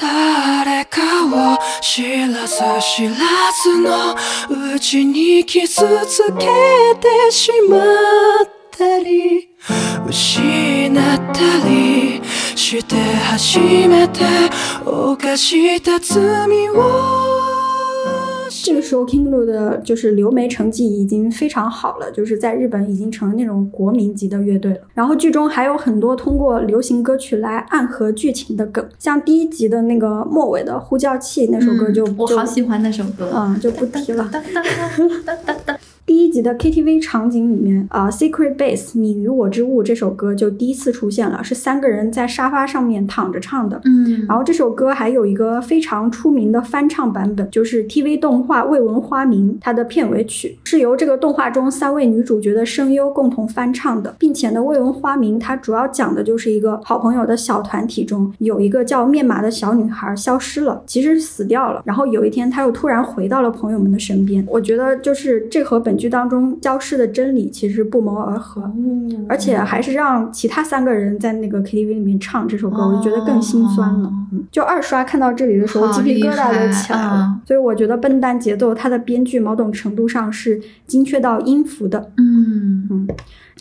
[0.00, 3.14] 誰かを知らず知ら
[3.62, 4.14] ずの
[4.74, 5.72] うちに傷
[6.06, 6.46] つけ
[6.98, 9.50] てしまったり
[10.06, 12.22] 失ったり
[12.56, 14.20] して初めて
[14.86, 17.29] 犯した罪を
[18.64, 24.80] 这个时候 Kinglu 的就是留美成绩已经非常好了，就是在日本已经成了那种国民级的乐队了。
[24.92, 33.30] 然后剧中还有很多通过流行歌曲来暗合剧情的梗，像第一集的那个末尾的呼叫器那首歌就、嗯我好喜欢那首歌。
[33.34, 34.28] 嗯就不提了。
[36.10, 43.80] 第一集的 KTV 场景里面，啊、s e c r e t Base 你与我之物》这首歌就第一次出现了，是三个人在沙发上面躺着唱的。
[43.84, 64.44] 嗯，然后这首歌还有一个非常出名的翻唱版本，就是 TV 动画《未闻花名》它的片尾曲，是由这个动画中三位女主角的声优共同翻唱的，并且呢，《未闻花名》它主要讲的就是一个好朋友的小团体中有一个叫面麻的小女孩消失了，其实死掉了，然后有一天她又突然回到了朋友们的身边。
[64.48, 68.72] 我觉得就是这和本剧当中消失的真理其实不谋而合。
[69.28, 74.10] 而且还是让其他三个人在那个 KTV 里面唱这首歌，我就觉得更心酸了。
[74.50, 77.40] 就二刷看到这里的时候，鸡皮疙瘩都起来了。
[77.46, 82.10] 所以我觉得《笨蛋节奏》它的编剧某种程度上是精确到音符的。
[82.16, 83.08] 嗯嗯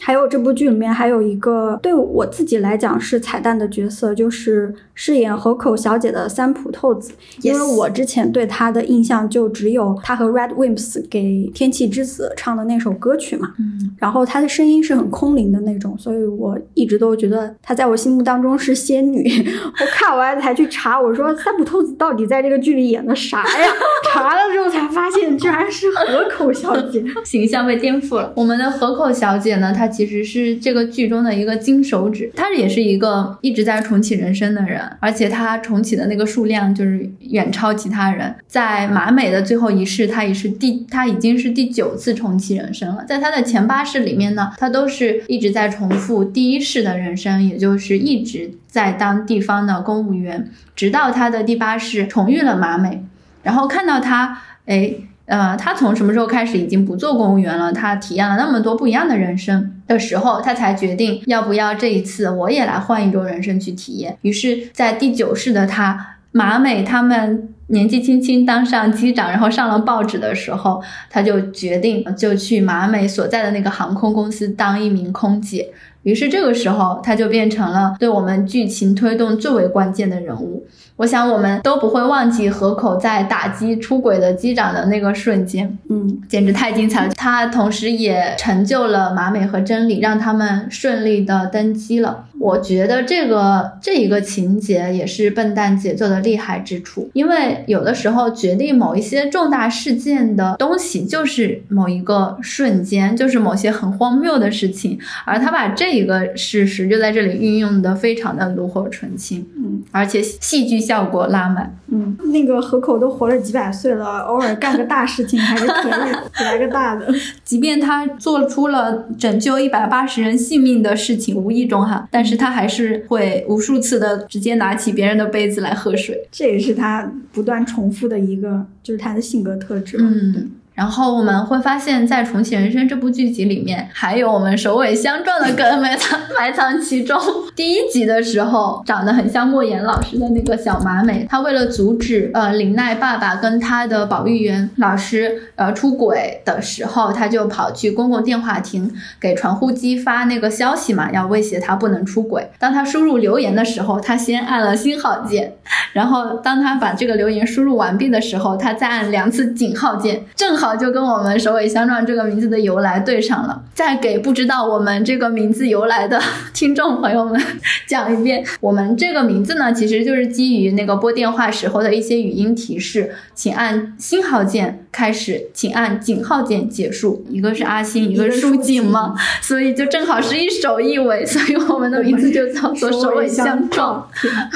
[0.02, 7.12] 还有这部剧里面还有一个对我自己来讲是彩蛋的角色，就是饰演河口小姐的三浦透子。
[7.42, 13.54] 因为我之前对她的印象就只有她和 Red Wimps 给天气之子唱的那首歌曲嘛。
[13.60, 19.24] 嗯，然后她的声音是很空灵的那种，所以我一直都觉得她在我心目当中是仙女。
[19.80, 23.68] 我看完才去查，我说三浦透子到底在这个剧里演的啥呀？
[24.12, 27.04] 查了之后才发现，居然是河口小姐。
[27.24, 28.32] 形象被颠覆了。
[28.36, 38.34] 我们的河口小姐呢，她其实是这个剧中的一个金手指，她也是一个一直在重启人生的人，而且她重启的那个数量就是远超其他人。
[38.48, 43.04] 在马美的最后一世，她也是第，她已经是第九次重启人生了。
[43.06, 53.04] 在她的前八世里面呢，她都是一直在重复第一世的人生，也就是一直在当地方的公务员，直到她的第八世重遇了马美，
[53.44, 54.94] 然后看到她，哎。
[55.30, 57.72] 呃，他从什么时候开始已经不做公务员了？
[57.72, 64.18] 他体验了那么多不一样的人生的时候，他才决定要不要这一次我也来换一种人生去体验。
[64.24, 75.70] 于是，在第九世的他马美他们年纪轻轻当上机长，然后上了报纸的时候，他就决定就去马美所在的那个航空公司当一名空姐。
[76.10, 80.66] 于是这个时候，他就变成了对我们剧情推动最为关键的人物。
[80.96, 87.14] 我想我们都不会忘记河口在打击出轨的机长的那个瞬间，嗯，简直太精彩了。
[87.16, 92.26] 他同时也成就了马美和真理，让他们顺利的登机了。
[92.38, 111.76] 我觉得这个这一个情节也是笨蛋姐做的厉害之处，因为有的时候决定某一些重大事件的东西，就是某一个瞬间，就是某些很荒谬的事情，而他把这一个事实就在这里运用的非常的炉火纯青，嗯，而且戏剧效果拉满。
[111.92, 117.08] 嗯，那个河口都活了几百岁了，偶尔干个大事情还是可以的，来个大的。
[117.44, 126.28] 即便他做出了拯救一百八十人性命的事情，无意中哈，但是他还是会无数次的直接拿起别人的杯子来喝水。
[126.32, 130.10] 这也是他不断重复的一个，就是他的性格特质嘛。
[130.14, 130.52] 嗯。
[130.80, 137.20] 然后我们会发现，在《重启人生》这部剧集里面，还有我们首尾相撞的梗埋藏埋藏其中。
[137.54, 152.50] 第一集的时候，长得很像莫言老师的那个小马美，她为了阻止呃林奈爸爸跟他的保育员老师呃出轨的时候，她就跑去公共电话亭给传呼机发那个消息嘛，要威胁他不能出轨。
[152.58, 155.56] 当他输入留言的时候，他先按了星号键，
[155.92, 160.69] 然后当他把这个留言输入完毕的时候，他再按两次井号键，正好。
[160.76, 163.64] 就跟我们首尾相撞这个名字的由来对上了。
[163.74, 166.22] 再给不知道我们这个名字由来的
[166.54, 167.42] 听众朋友们
[167.88, 177.26] 讲一遍，我们这个名字呢，其实就是基于那个拨电话时候的一些语音提示，请按星号键开始，请按井号键结束。
[177.30, 184.08] 一个是阿星，一个是舒锦嘛，所以就正好是一首一尾， 所以我们的名字就叫做首尾相撞。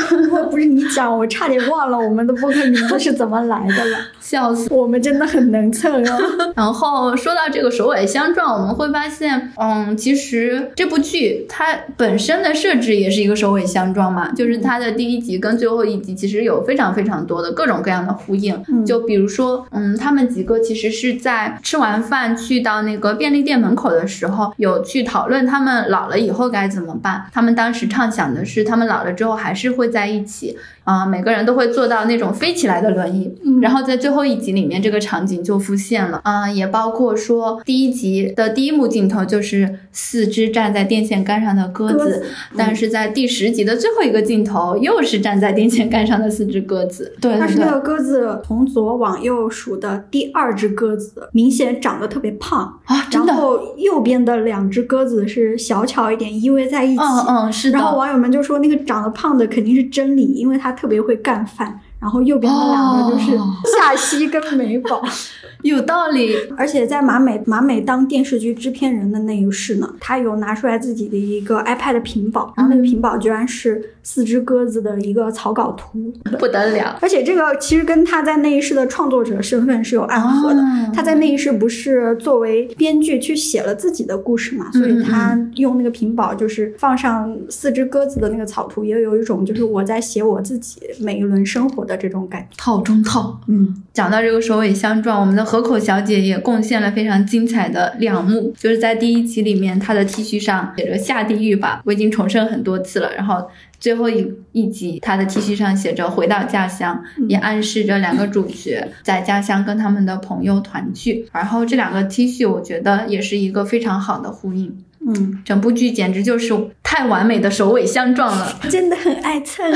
[0.10, 3.98] 如果不是你讲，我差点忘了我们的播客名字是怎么来的了。
[4.20, 4.68] 笑死！
[4.74, 6.18] 我们真的很能蹭哦。
[6.56, 18.58] 然后说到这个首尾相撞，我们会发现，嗯，其实这部剧它本身的设置也是一个首尾相撞嘛，就是它的第一集跟最后一集其实有非常非常多的各种各样的呼应。
[18.86, 27.26] 就比如说，嗯，他们几个其实是在吃完饭去到那个便利店门口的时候，有去讨论他们老了以后该怎么办。
[27.32, 30.58] 他们当时畅想的是，他们老了之后还是会在一起。
[30.84, 36.20] 啊，每个人都会坐到那种飞起来的轮椅，然后在最后一集里面，这个场景就浮现了。
[36.24, 42.26] 啊，也包括说第一集的第一幕镜头就是四只站在电线杆上的鸽子，
[42.58, 47.16] 但是在第十集的最后一个镜头又是站在电线杆上的四只鸽子。
[47.22, 53.28] 对，但是那个鸽子从左往右数的第二只鸽子明显长得特别胖啊，真的。
[53.28, 57.02] 然后右边的两只鸽子是小巧一点，依偎在一起。
[57.02, 57.78] 嗯嗯，是的。
[57.78, 60.73] 然后网友们就说那个长得胖的肯定是真理，因为他。
[60.74, 63.38] 特别会干饭，然后右边的两个就是
[63.78, 65.02] 夏曦跟美宝，
[65.64, 66.36] 有道理。
[66.58, 73.93] 而且在马美马美当电视剧制片人的那一世呢，他有拿出来自己的一个 iPad 屏保，然后那个屏保居然是。
[74.04, 77.00] 四只鸽子的一个草稿图，不得了！
[77.02, 80.62] 而且这个其实跟他在那一世的创作者身份是有暗合的。
[80.94, 92.48] 他在那一世不是作为编剧去写了自己的故事嘛，所以他用那个屏保就是放上四只鸽子的那个草图，也有一种就是我在写我自己每一轮生活的这种感觉。
[92.58, 103.48] 套中套，嗯，讲到这个首尾相撞，我们的河口小姐也贡献了非常精彩的两幕，就是在第一集里面，她的 T 恤上写着“下地狱吧”，我已经重生很多次了，然后。
[103.84, 111.28] 最后一一集，他的 T 恤上写着“回到家乡”，也暗示着两个主角在家乡跟他们的朋友团聚。
[111.34, 114.74] 然后这两个 T 恤，我觉得也是一个非常好的呼应。
[115.06, 119.70] 嗯，整部剧简直就是太完美的首尾相撞了， 真的很爱蹭。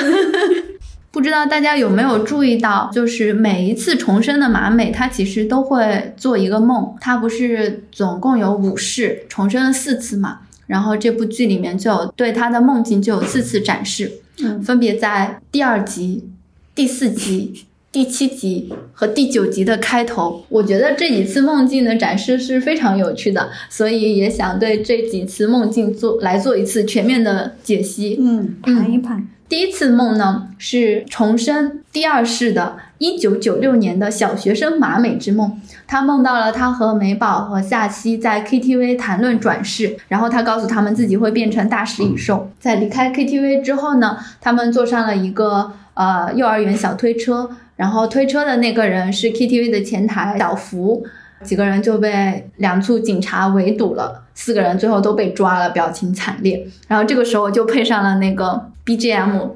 [1.12, 6.96] 不知道大家有没有注意到，就是每一次重生的马美，她其实都会做一个梦。
[7.02, 10.40] 她不是总共有五世，重生了四次嘛？
[10.68, 14.12] 然后这部剧里面就有对他的梦境就有四次展示，
[14.44, 16.30] 嗯，分别在第二集、
[16.76, 20.46] 第四集、第七集和第九集的开头。
[20.50, 29.28] 我觉得这几次梦境的展示是非常有趣的，所以也想对这几次梦境做来做一次全面的解析，嗯，盘一盘。
[29.50, 42.52] 第一次梦呢是重生第二世的1996年的小学生马美之梦，他梦到了他和美宝和夏曦在 KTV 谈论转世，然后他告诉他们自己会变成大食蚁兽。
[42.60, 51.06] 在离开 KTV 之后呢，他们坐上了一个呃幼儿园小推车，然后推车的那个人是 KTV 的前台小福。
[51.44, 56.68] 几个人就被两处警察围堵了，四个人最后都被抓了，表情惨烈。
[56.88, 59.52] 然后这个时候就配上了那个 BGM，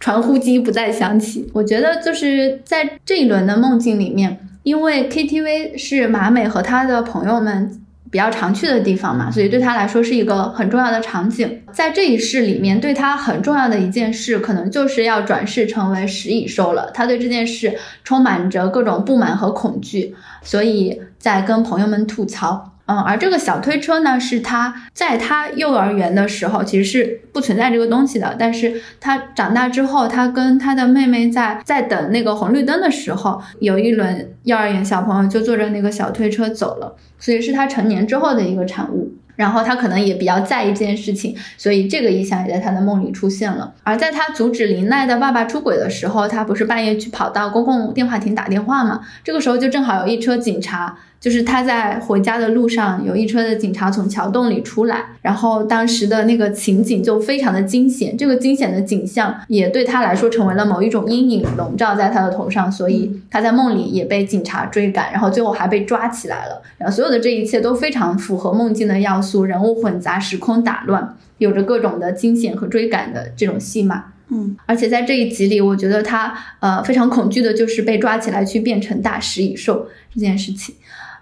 [0.00, 1.50] 传呼机不再响起。
[1.52, 7.82] 我觉得就是在这一轮的梦境里面，因为 KTV 是马美和她的朋友们。
[8.08, 11.60] 比较常去的地方嘛，所以对他来说是一个很重要的场景。
[11.72, 16.88] 在这一世里面，对他很重要的一件事，可能就是要转世成为食蚁兽了。
[16.94, 22.75] 他对这件事充满着各种不满和恐惧，所以在跟朋友们吐槽。
[22.86, 39.12] 嗯，而这个小推车呢，是他在他幼儿园的时候其实是不存在这个东西的，但是他长大之后，他跟他的妹妹在在等那个红绿灯的时候，有一轮幼儿园小朋友就坐着那个小推车走了，所以是他成年之后的一个产物。
[39.34, 43.74] 然后他可能也比较在意这件事情，所以这个意象也在他的梦里出现了。
[43.82, 49.02] 而在他阻止林奈的爸爸出轨的时候，他不是半夜去跑到公共电话亭打电话吗？
[49.22, 50.96] 这个时候就正好有一车警察。
[51.18, 58.16] 就是他在回家的路上，有一车的警察从桥洞里出来，然后当时的那个情景就非常的惊险。
[58.16, 66.62] 这个惊险的景象也对他来说成为了某一种阴影，笼罩在他的头上，所以他在梦里也被警察追赶，然后最后还被抓起来了。
[66.78, 74.12] 然后所有的这一切都非常符合梦境的要素，人物混杂，时空打乱，有着各种的惊险和追赶的这种戏码。
[74.28, 80.74] 嗯，而且在这一集里，我觉得他呃非常恐惧的就是被抓起来去变成大食蚁兽这件事情。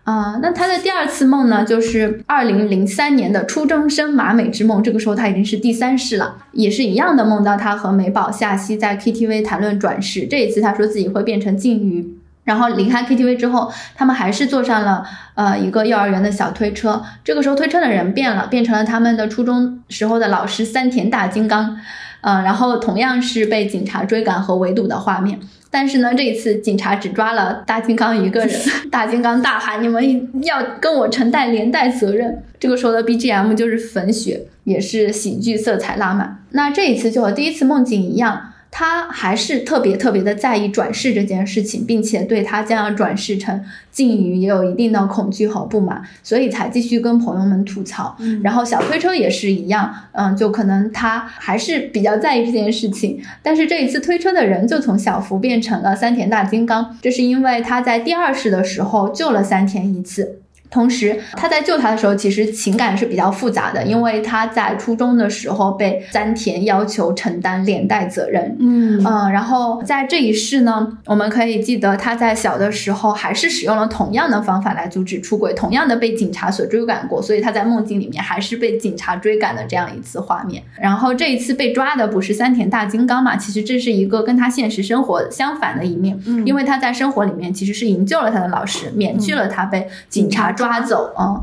[0.04, 4.82] 啊，那他的第二次梦呢，就是二零零三年的初中生马美之梦。
[4.82, 10.26] 这个时候他已经是第三世了，也是一样的梦到他和美宝夏曦在 KTV 谈论转世。
[10.26, 12.06] 这一次他说自己会变成鲸鱼，
[12.44, 15.02] 然后离开 KTV 之后，他们还是坐上了
[15.36, 17.02] 呃一个幼儿园的小推车。
[17.24, 21.78] 这个时候推车的人变了，变成了他们的初中时候的老师三田大金刚。
[22.24, 25.38] 嗯，然后同样是被警察追赶和围堵的画面。
[25.70, 28.60] 但是呢，这一次警察只抓了大金刚一个人。
[28.90, 36.44] 大金刚大喊：“你们要跟我承担连带责任。”这个时候的 BGM 就是粉雪，也是喜剧色彩拉满。
[36.52, 38.53] 那这一次就和第一次梦境一样。
[38.76, 48.16] 他还是特别特别的在意转世这件事情，并且对他将要转世成鲸鱼也有一定的恐惧和不满，所以才继续跟朋友们吐槽。
[48.42, 53.22] 然后小推车也是一样，嗯，就可能他还是比较在意这件事情。
[53.44, 60.40] 但是这一次推车的人就从小福变成了三田大金刚，这是因为他在第二世的时候救了三田一次。
[60.74, 68.56] 同时，他在救他的时候，其实情感是比较复杂的，因为他在初中的时候被三田要求承担连带责任。
[68.58, 80.60] 嗯嗯，然后在这一世呢，我们可以记得他在小的时候还是使用了同样的方法来阻止出轨，同样的被警察所追赶过，所以他在梦境里面还是被警察追赶的这样一次画面。
[80.80, 83.36] 然后这一次被抓的不是三田大金刚嘛？
[83.36, 90.63] 其实这是一个跟他现实生活相反的一面，因为他在生活里面其实是营救了他的老师，免去了他被警察抓。
[90.64, 91.38] 抓走啊，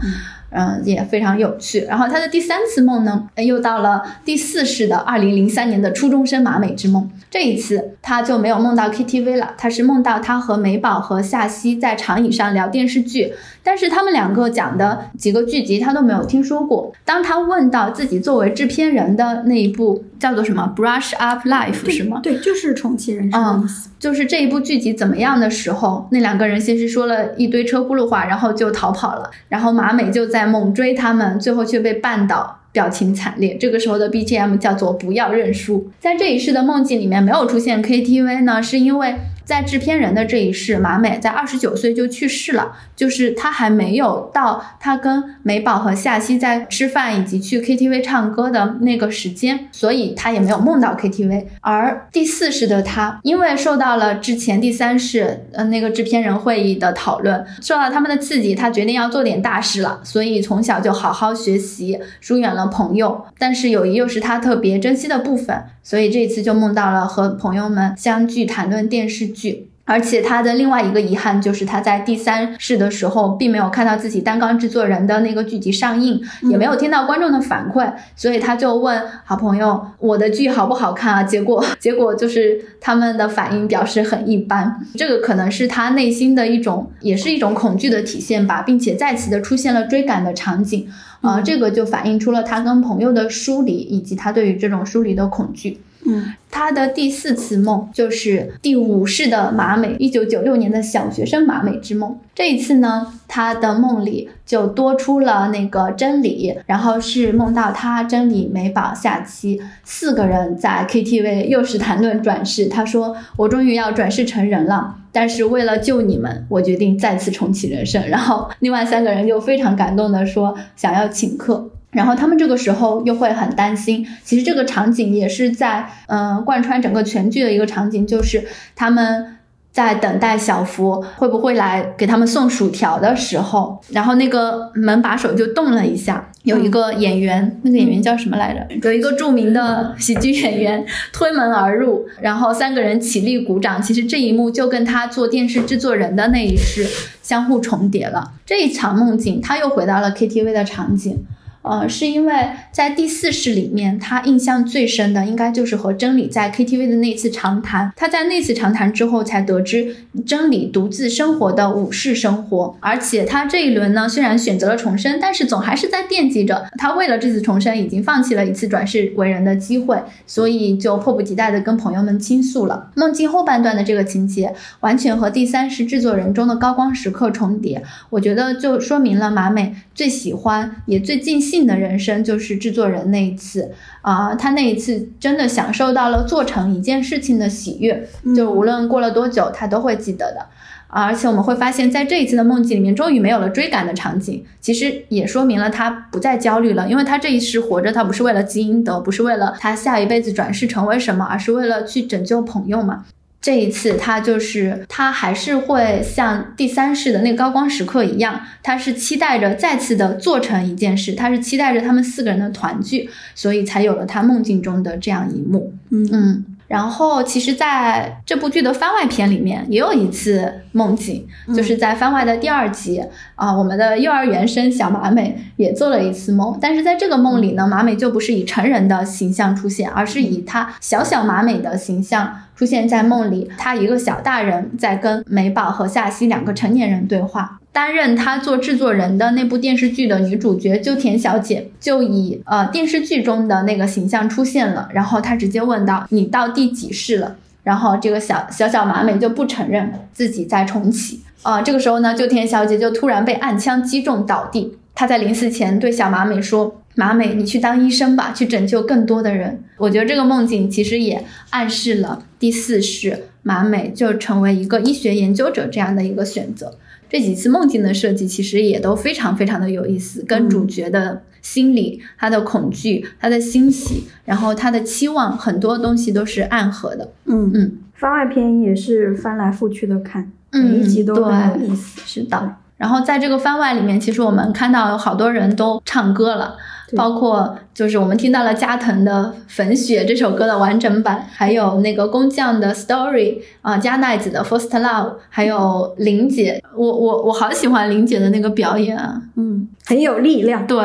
[0.50, 1.82] 嗯，也非常有趣。
[1.82, 7.08] 然后他的第三次梦呢，又到了第四世的二零零三年的初中生马美之梦。
[7.30, 13.34] 这一次他就没有梦到 KTV 了，他是梦到他和美宝和夏曦在长椅上聊电视剧，
[13.64, 16.92] 但是他们两个讲的几个剧集他都没有听说过。
[17.06, 22.20] 当他问到自己作为制片人的那一部叫做什么 Brush Up Life 是吗？
[22.24, 23.90] 对，就是重启人生的意思。
[24.00, 32.61] 就是这一部剧集怎么样的时候，那两个人先是说了一堆车轱辘话，然后就逃跑了，然后马美就在猛追他们，最后却被绊倒。
[32.72, 35.92] 表情惨烈，这个时候的 BGM 叫做“不要认输”。
[36.00, 39.16] 在这一世的梦境里面没有出现 KTV 呢，是因为。
[39.44, 51.46] 在制片人的这一世，马美在二十九岁就去世了，就是她还没有到她跟美宝和夏曦在吃饭以及去 KTV 唱歌的那个时间，所以她也没有梦到 KTV。
[51.62, 69.71] 而第四世的她，因为受到了之前第三世呃那个制片人会议的讨论，受到他们的刺激，她决定要做点大事了，所以从小就好好学习，疏远了朋友，但是友谊又是她特别珍惜的部分，所以这次就梦到了和朋友们相聚谈论电视剧。
[69.86, 84.80] 剧，而且他的另外一个遗憾就是他在第三世的时候，并没有看到自己单纲制作人的那个剧集上映，也没有听到观众的反馈，所以他就问好朋友：“我的剧好不好看啊？”结果， 结果就是他们的反应表示很一般。
[84.96, 90.88] 这个可能是他内心的一种，也是一种恐惧的体现吧，并且再次的出现了追赶的场景，
[91.22, 95.82] 啊，这个就反映出了他跟朋友的疏离，以及他对于这种疏离的恐惧。
[96.04, 102.18] 嗯，他的第四次梦就是第五世的马美，一九九六年的小学生马美之梦。
[102.34, 112.66] 这一次呢，他的梦里就多出了那个真理，然后是梦到他真理、美宝、夏期四个人在 KTV 又是谈论转世。
[112.66, 124.08] 他说：“我终于要转世成人了，但是为了救你们，我决定再次重启人生。”然后另外三个人就非常感动的说：“想要请客。”然后他们这个时候又会很担心。
[124.24, 129.38] 其实这个场景也是在嗯、呃贯穿整个全剧的一个场景，就是他们。
[129.74, 138.68] 在等待小福会不会来给他们送薯条的时候，然后那个门把手就动了一下，有一个演员，那个演员叫什么来着？
[138.84, 143.82] 有一个著名的喜剧演员 推门而入，然后三个人起立鼓掌。
[143.82, 146.86] 其实这一幕就跟他做电视制作人的那一世
[147.24, 148.34] 相互重叠了。
[148.46, 151.26] 这一场梦境，他又回到了 KTV 的场景。
[151.62, 152.34] 呃，是因为
[152.72, 157.92] 在第四世里面，他印象最深的应该就是和真理在 KTV 的那次长谈。
[157.96, 172.90] 他在那次长谈之后，才得知真理独自生活的武士生活，而且他这一轮呢，虽然选择了重生，但是总还是在惦记着他为了这次重生，已经放弃了一次转世为人的机会，所以就迫不及待的跟朋友们倾诉了。
[172.96, 183.72] 梦境后半段的这个情节，完全和第三世制作人中的高光时刻重叠，我觉得就说明了马美最喜欢也最尽兴的人生就是制作人那一次
[184.02, 190.48] 啊、他那一次真的享受到了做成一件事情的喜悦，就无论过了多久，他都会记得的。
[190.88, 203.06] 啊而且我们会发现，在这一次的梦境里面，终于没有了追赶的场景，其实也说明了他不再焦虑了，因为他这一世活着，他不是为了积阴德，不是为了他下一辈子转世成为什么，而是为了去拯救朋友嘛。
[203.42, 215.74] 这一次，他就是他还是会像第三世的那个高光时刻一样，他是期待着再次的做成一件事，他是期待着他们四个人的团聚，所以才有了他梦境中的这样一幕。
[215.90, 216.08] 嗯。
[216.12, 223.04] 嗯，然后其实在这部剧的番外篇里面也有一次梦境，就是在番外的第二集
[223.36, 237.60] 啊、我们的幼儿园生小马美也做了一次梦，但是在这个梦里呢，马美就不是以成人的形象出现，而是以她小小马美的形象出现在梦里，他一个小大人在跟美宝和夏曦两个成年人对话。
[237.72, 244.88] 担任他做制作人的那部电视剧的女主角鸠田小姐，就以呃电视剧中的那个形象出现了。
[244.94, 247.36] 然后她直接问道：“你到第几世了？”
[247.66, 251.22] 然后这个小小小马美就不承认自己在重启。
[251.42, 254.78] 啊、这个时候呢，鸠田小姐就突然被暗枪击中倒地。
[254.94, 266.74] 她在临死前对小马美说：“马美，你去当医生吧，去拯救更多的人。”我觉得这个梦境其实也暗示了第四世马美就成为一个医学研究者这样的一个选择。
[267.10, 277.12] 这几次梦境的设计其实也都非常非常的有意思，跟主角的心理、他的恐惧、他的欣喜，然后他的期望，很多东西都是暗合的。
[277.26, 282.02] 嗯嗯，番外篇也是翻来覆去的看，嗯每一集都很有对意思。
[282.06, 282.56] 是的。
[282.78, 300.66] 然后在这个番外里面，其实我们看到有好多人都唱歌了，对包括就是我们听到了加藤的《粉雪》这首歌的完整版，还有那个工匠的《Story》啊、加奈子的《First Love》，还有林姐，我我我好喜欢林姐的那个表演啊，嗯，很有力量。
[300.68, 300.78] 对，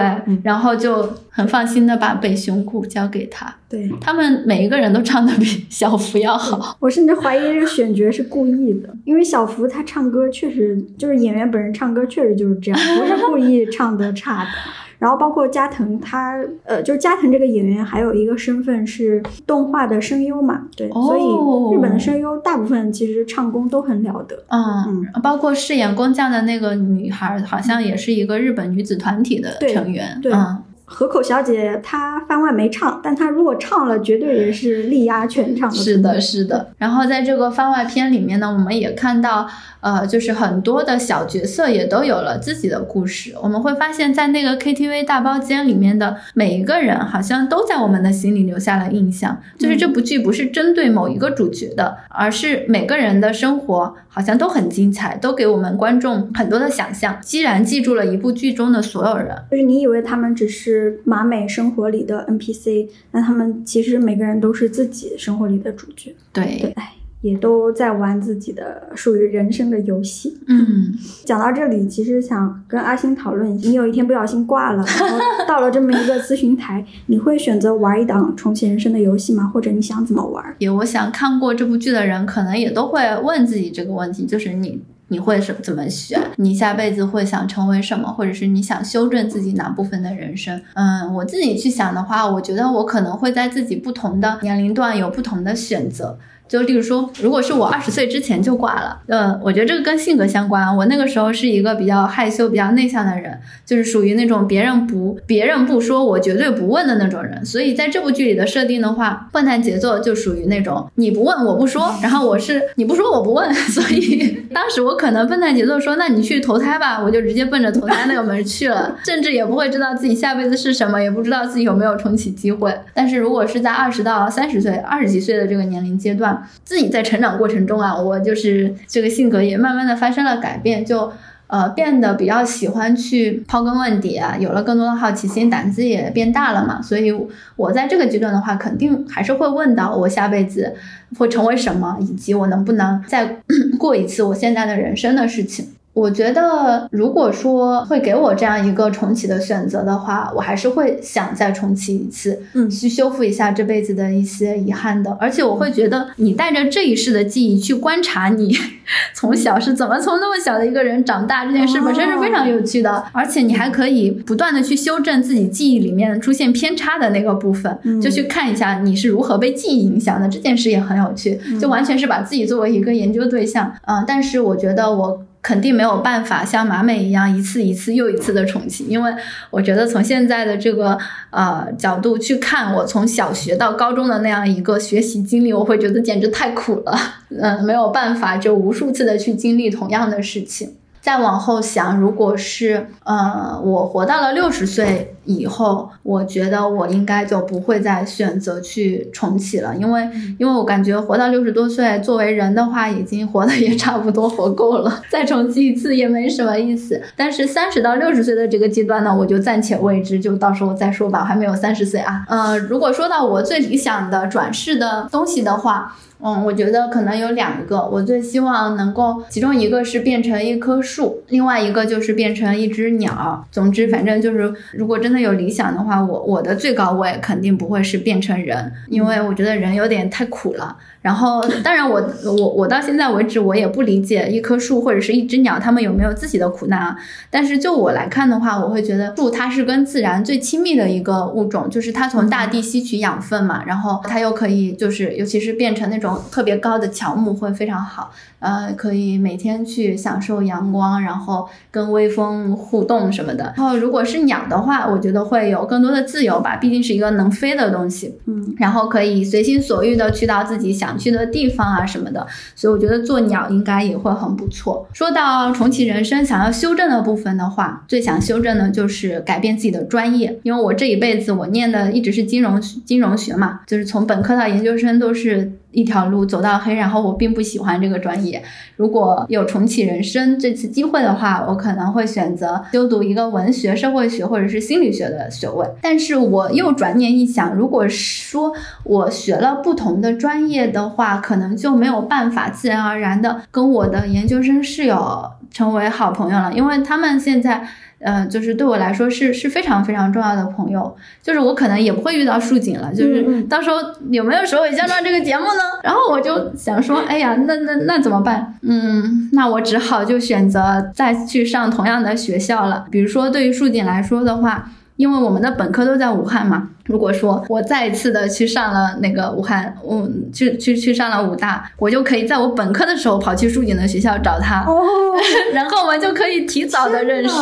[0.42, 3.90] 然后就很放心的把北熊谷交给他，对。
[4.00, 14.50] 他们每一个人都唱的比小福要好，我甚至怀疑这个选角是故意的，因为小福他唱歌确实就是演员本人唱歌确实就是这样，不是故意唱的差的。
[14.98, 24.36] 然后包括加藤他，呃，就是加藤这个演员还有一个身份是动画的声优嘛，对，哦所以日本的声优大部分其实唱功都很了得。
[24.48, 35.76] 嗯，包括饰演工匠的那个女孩，好像也是一个日本女子团体的成员，对嗯，河口小姐她番外没唱，但她如果唱了，绝对也是力压全场的。
[35.76, 36.70] 是的，是的。
[36.78, 39.48] 然后在这个番外篇里面呢，我们也看到，
[39.80, 43.34] 呃，就是很多的小角色也都有了自己的故事。
[43.42, 49.36] 我们会发现，在那个 KTV 大包间里面的每一个人，好像都在我们的心里留下了印象。
[49.58, 57.18] 就是这部剧不是针对某一个主角的，而是每个人的生活好像都很精彩，都给我们观众很多的想象。
[57.20, 70.38] 既然记住了一部剧中的所有人，就是你以为他们只是马美生活里的 NPC，那他们其实每个人都是自己生活里的主角，对，对，哎，也都在玩自己的属于人生的游戏。
[70.46, 70.94] 嗯。
[71.24, 79.50] 讲到这里，其实想跟阿星讨论，你有一天不小心挂了， 然后到了这么一个咨询台，你会选择玩一档重启人生的游戏吗？
[79.52, 80.44] 或者你想怎么玩？
[80.58, 86.20] 也我想看过这部剧的人，可能也都会问自己这个问题，就是你你会是怎么选？
[86.36, 90.60] 你下辈子会想成为什么，或者是你想修正自己哪部分的人生？
[90.74, 96.18] 嗯，我自己去想的话，我觉得我可能会在自己不同的年龄段有不同的选择。
[96.48, 100.76] 就例如说，如果是我二十岁之前就挂了，呃，我觉得这个跟性格相关。
[100.76, 107.44] 我那个时候是一个比较害羞、比较内向的人，就是属于那种别人不别人不说，我绝对不问的那种人。
[107.44, 122.72] 所以在这部剧里的设定的话，笨蛋节奏就属于那种你不问我不说，然后我是你不说我不问， 所以当时我可能笨蛋节奏说，那你去投胎吧，我就直接奔着投胎那个门去了， 甚至也不会知道自己下辈子是什么，也不知道自己有没有重启机会。
[122.94, 131.12] 但是如果是在二十到三十岁、二十几岁的这个年龄阶段，自己在成长过程中啊，我就是这个性格也慢慢的发生了改变，就
[131.46, 136.82] 呃变得比较喜欢去刨根问底啊，有了更多的好奇心，胆子也变大了嘛。
[136.82, 137.12] 所以
[137.56, 140.74] 我在这个阶段的话，肯定还是会问到我下辈子
[141.18, 143.38] 会成为什么，以及我能不能再
[143.78, 145.68] 过一次我现在的人生的事情。
[145.96, 155.16] 我觉得，如果说会给我这样一个重启的选择的话，我还是会想再重启一次，嗯去修复一下这辈子的一些遗憾的。
[155.18, 158.54] 而且我会觉得，你带着这一世的记忆去观察你
[159.16, 163.02] 从小是怎么从那么小的一个人长大，这件事本身是非常有趣的。
[163.12, 170.28] 而且你还可以不断的去修正自己记忆里面出现偏差的那个部分，就去看一下你是如何被记忆影响的。
[170.28, 173.72] 这件事也很有趣，就完全是把自己作为一个研究对象。
[173.86, 175.22] 嗯、但是我觉得我。
[175.46, 179.14] 肯定没有办法像马美一样一次一次又一次的重启，因为
[179.50, 180.98] 我觉得从现在的这个
[181.30, 186.98] 呃角度去看，我从小学到高中的那样一个学习经历，我会觉得简直太苦了，
[187.28, 190.74] 嗯、没有办法就无数次的去经历同样的事情。
[191.06, 207.00] 再往后想，如果是呃我活到了六十岁以后，我觉得我应该就不会再选择去重启了，因为因为我感觉活到六十多岁，作为人的话，已经活的也差不多活够了，再重启一次也没什么意思。
[207.14, 212.24] 但是三十到六十岁的这个阶段呢，我就暂且未知，就到时候再说吧，我还没有三十岁啊。
[212.28, 223.46] 呃，如果说到我最理想的转世的东西的话，嗯，我觉得可能有两个，我最希望能够，其中一个是变成一棵树，另外一个就是变成一只鸟。
[223.52, 230.76] 总之，反正就是，如果真的有理想的话，我我的最高位肯定不会是变成人，因为我觉得人有点太苦了。
[231.02, 236.96] 然后，当然我我我到现在为止，我也不理解一棵树或者是一只鸟，它们有没有自己的苦难啊？
[237.30, 253.54] 但是就我来看的话，我会觉得树它是跟自然最亲密的一个物种，就是它从大地吸取养分嘛，然后它又可以就是尤其是变成那种特别高的乔木会非常好，呃，可以每天去享受阳光，然后跟微风互动什么的。
[253.56, 264.86] 然后如果是鸟的话，我觉得会有更多的自由吧，毕竟是一个能飞的东西，嗯，然后可以随心所欲的去到自己想去的地方啊什么的，所以我觉得做鸟应该也会很不错。
[264.92, 278.42] 说到重启人生想要修正的部分的话，最想修正的就是改变自己的专业，因为我这一辈子我念的一直是金融金融学嘛，就是从本科到研究生都是一条路走到黑，然后我并不喜欢这个专业。
[278.76, 285.66] 如果有重启人生这次机会的话，我可能会选择修读一个文学、社会学或者是心理学的学位。
[285.82, 288.54] 但是我又转念一想，如果说
[288.84, 297.68] 我学了不同的专业的话，可能就没有办法自然而然的跟我的研究生室友成为好朋友了，因为他们现在。
[297.98, 303.76] 呃，就是对我来说是是非常非常重要的朋友，就是我可能也不会遇到树井了，就是嗯嗯到时候
[304.10, 305.62] 有没有手尾相撞这个节目呢？
[305.82, 308.54] 然后我就想说，哎呀，那那那怎么办？
[308.62, 312.84] 嗯，那我只好就选择再去上同样的学校了。
[312.90, 324.82] 比如说对于树井来说的话，因为我们的本科都在武汉嘛，如果说我再一次的去上了那个武汉，嗯，去去去上了武大，我就可以在我本科的时候跑去树井的学校找他，哦，
[325.52, 327.34] 然后我们就可以提早的认识，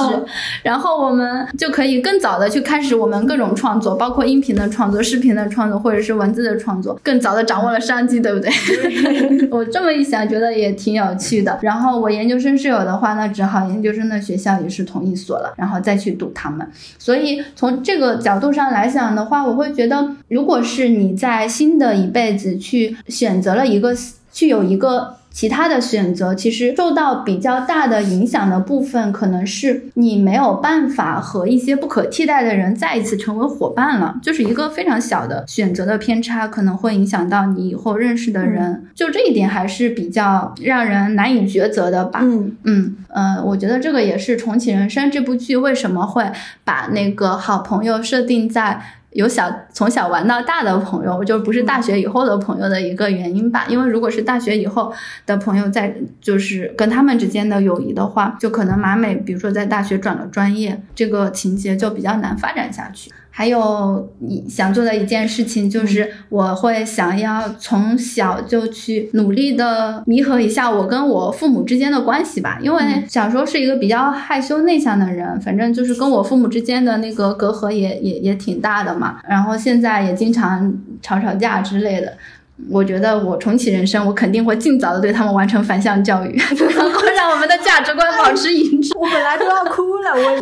[0.62, 8.51] 然后我们就可以更早的去开始我们各种创作，包括音频的创作、视频的创作，或者是文字的创作，更早的掌握了商机，对不对？
[9.51, 11.59] 我这么一想，觉得也挺有趣的。
[11.62, 16.66] 然后我研究生室友的话，那只好研究生的学校也是同一所了，然后再去读他们。
[16.99, 23.94] 所以从这个角度上来讲的话，我会觉得，如果是你在新的一辈子去选择了一个，
[24.31, 38.86] 去有一个其他的选择，其实受到比较大的影响的部分，可能是你没有办法和一些不可替代的人再一次成为伙伴了，就是一个非常小的选择的偏差，可能会影响到你以后认识的人。
[38.94, 42.20] 就这一点还是比较让人难以抉择的吧。
[42.23, 46.24] 嗯嗯呃，我觉得这个也是《重启人生》这部剧为什么会
[46.62, 48.81] 把那个好朋友设定在
[49.15, 53.65] 有小从小玩到大的朋友，就不是大学以后的朋友的一个原因吧。
[53.69, 54.93] 因为如果是大学以后
[55.24, 63.11] 的朋友在，就是跟他们之间的友谊的话，就可能马美比如说在大学转了专业，这个情节就比较难发展下去。
[63.36, 72.61] 还有一想做的一件事情就是，我会想要从小就去努力的弥合一下我跟我父母之间的关系吧。
[72.62, 79.19] 因为小时候是一个比较害羞内向的人，反正就是跟我父母之间的那个隔阂也也也挺大的嘛。
[79.28, 82.12] 然后现在也经常吵吵架之类的。
[82.70, 88.97] 我觉得我重启人生，我肯定会尽早的对他们完成反向教育，然后让我们的价值观保持一致。
[88.97, 90.40] 我本来都要哭了，我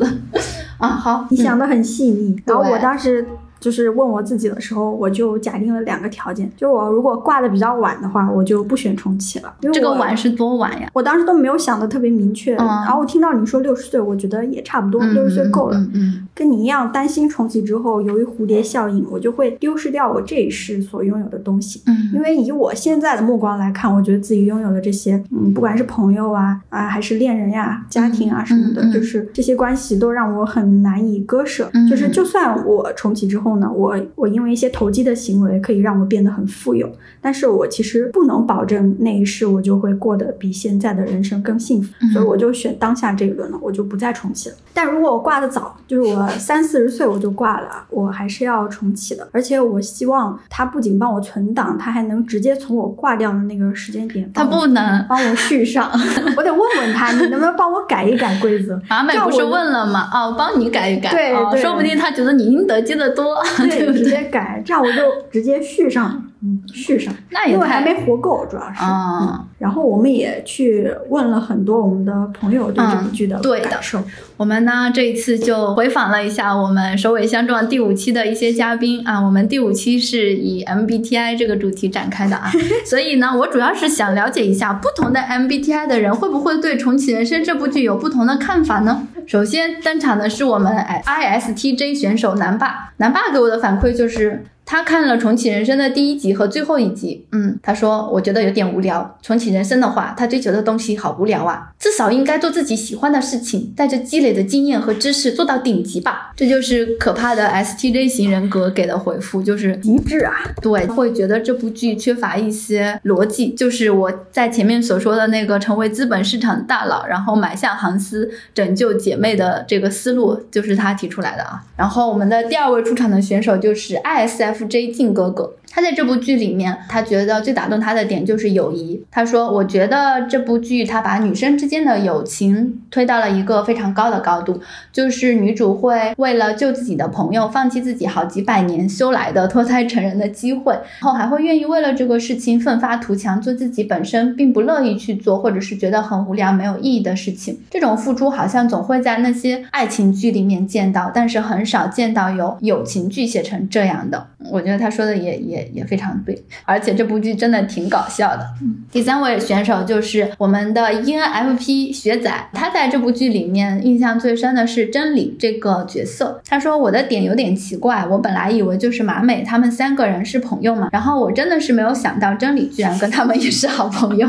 [0.82, 2.36] 啊，好，你想的很细腻。
[2.44, 3.26] 然后我当时
[3.60, 10.88] 就是问我自己的时候，我就假定了两个条件，就我如果挂的比较晚的话，我就不选重启了，因为这个晚是多晚呀？
[10.92, 12.56] 我当时都没有想的特别明确。
[12.56, 15.78] 嗯然后我听到你说六十岁，我觉得也差不多，嗯六十岁够了。
[15.78, 21.82] 嗯嗯跟你一样担心重启之后，由于蝴蝶效应，我就会丢失掉我这一世所拥有的东西。
[21.86, 31.70] 嗯因为以我现在的目光来看，我觉得自己拥有的这些，嗯，不管是朋友啊啊，还是恋人呀、家庭啊什么的，嗯嗯就是这些关系都让我很难以割舍。
[31.72, 36.90] 嗯就是就算我重启之后呢，我我因为一些投机的行为可以让我变得很富有，
[37.20, 44.54] 但是我其实不能保证那一世我就会过得比现在的人生更幸福，嗯所以我就选当下这一轮了，我就不再重启了。
[44.74, 49.26] 但如果我挂的早，就是我三四十岁我就挂了，我还是要重启的。
[49.32, 55.04] 而且我希望它不仅帮我存档，它还能直接从我挂掉的那个时间点他不能。
[55.08, 55.90] 帮我续上。
[56.36, 58.80] 我得问问他，你能不能帮我改一改规则？
[58.88, 60.08] 马美这不是问了吗？
[60.12, 61.10] 啊，我帮你改一改。
[61.10, 61.12] 哦，
[61.50, 64.12] 对对说不定他觉得你应得接的多，对对，直？
[64.12, 67.14] 接改，这样我就直接续上，嗯，续上。
[67.30, 68.80] 那也因为还没活够，主要是。
[68.82, 74.02] 啊嗯然后我们也去问了很多我们的朋友对这部剧的嗯对的感受。
[74.36, 82.50] 我们呢这一次就回访了一下我们首尾相撞第五期的一些嘉宾啊，我们第五期是以 MBTI 这个主题展开的啊，
[82.84, 89.06] 所以呢，我主要是想了解一下不同的 MBTI 的人会不会对《重启人生》这部剧有不同的看法呢？
[89.28, 94.44] 首先登场的是我们哎 ISTJ 选手南霸，南霸给我的反馈就是。
[94.72, 99.18] 他看了《重启人生》的第一集和最后一集，嗯，他说我觉得有点无聊。
[99.20, 106.32] 重启人生的话，他追求的东西好无聊啊，至少应该做自己喜欢的事情，带着积累的经验和知识做到顶级吧。
[106.34, 110.32] 这就是可怕的 STJ 型人格给的回复，就是极致啊！
[110.62, 121.62] 对，会觉得这部剧缺乏一些逻辑，就是我在前面所说的那个成为资本市场大佬，然后买下航司，拯救姐妹的这个思路，就是他提出来的啊。
[121.76, 125.54] 然后我们的第二位出场的选手就是 ISF J 靖哥哥。
[125.74, 129.02] 他在这部剧里面，他觉得最打动他的点就是友谊。
[129.10, 134.60] 他说：“我觉得这部剧他把女生之间的友情推到了一个非常高的高度，
[134.92, 147.58] 就是女主会为了救自己的朋友，放弃自己好几百年修来的脱胎成人的机会，然后还会愿意为了这个事情奋发图强，做自己本身并不乐意去做，或者是觉得很无聊、没有意义的事情。
[147.70, 154.26] 这种付出好像总会在那些爱情剧里面见到，但是很少见到有友情剧写成这样的。
[154.50, 158.46] 我觉得他说的也也也非常对，而且这部剧真的挺搞笑的。
[158.90, 166.40] 第三位选手就是我们的 ENFP 学仔，他在这部剧里面印象最深的是真理这个角色。
[166.46, 174.26] 他说我的点有点奇怪，我本来以为就是马美他们三个人是朋友嘛，然后我真的是没有想到真理居然跟他们也是好朋友，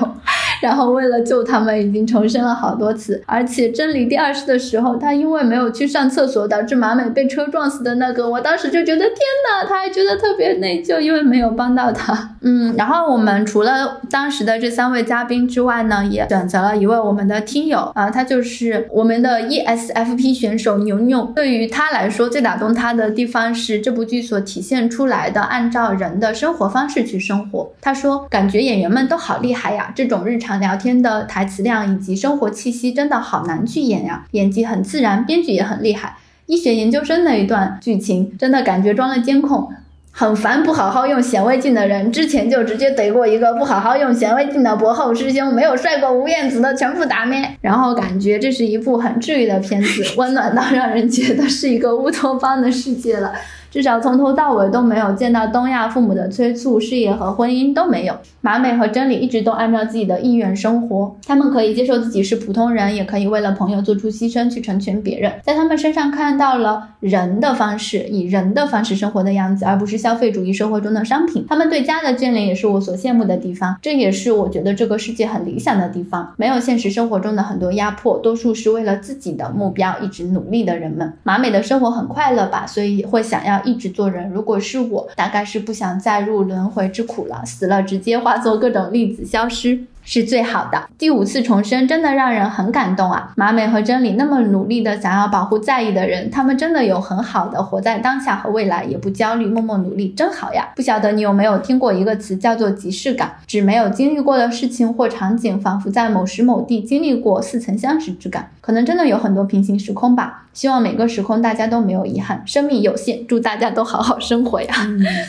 [0.62, 9.18] 然后为了救他们已经重生了好多次，而且真理第二世的时候，他因为没有去上厕所，导致马美被车撞死的那个，我当时就觉得天
[9.50, 12.36] 哪，他还觉得特别内疚，因为没有帮到他。
[12.42, 21.32] 嗯，然后我们除了当时的这三位嘉宾之外呢，也选择了一位我们的听友啊，他就是我们的 ESFP 选手牛牛。
[21.36, 27.72] 对于他来说，最打动他的地方是这部剧所体现出来的按照人的生活方式去生活。
[27.82, 36.18] 他说，感觉演员们都好厉害呀，这种日常聊天的台词量以及生活气息真的好难去演呀，演技很自然，编剧也很厉害。
[36.46, 39.70] 医学研究生那一段剧情，真的感觉装了监控。
[40.16, 47.58] 很烦不好好用显微镜的人，之前就直接怼过一个不好好用显微镜的博后师兄，没有帅过吴彦祖的全部打咩。
[47.62, 53.34] 然后感觉这是一部很治愈的片子， 温暖到让人觉得是一个乌托邦的世界了。
[53.74, 58.14] 至少从头到尾都没有见到东亚父母的催促，事业和婚姻都没有。
[58.40, 65.34] 马美和真理一直都按照自己的意愿生活，他们可以接受自己是普通人，也可以为了朋友做出牺牲去成全别人。
[65.41, 71.44] 在他们身上看到了人的方式，以人的方式生活的样子，而不是消费主义社会中的商品。
[71.50, 76.32] 他们对家的眷恋也是我所羡慕的地方，这也是我觉得这个世界很理想的地方。
[76.38, 81.12] 没有现实生活中的很多压迫，多数是为了自己的目标一直努力的人们。
[81.24, 84.30] 马美的生活很快乐吧，所以会想要一直做人。
[84.30, 89.85] 如果是我，大概是不想再入轮回之苦了，死了直接化作各种粒子消失。
[90.06, 90.90] 是最好的。
[90.98, 93.31] 第五次重生真的让人很感动啊！
[93.38, 100.69] 马美和真理那么努力的想要保护在意的人，他们真的有很好的活在当下和未来，也不焦虑，默默努力，真好呀！
[100.76, 108.49] 不晓得你有没有听过一个词叫做即视感，指没有经历过的事情或场景，仿佛在某时某地经历过，似曾相识之感。
[108.65, 110.40] 可能真的有很多平行时空吧。
[110.53, 114.72] 希望每个时空大家都没有遗憾，生命有限，祝大家都好好生活呀。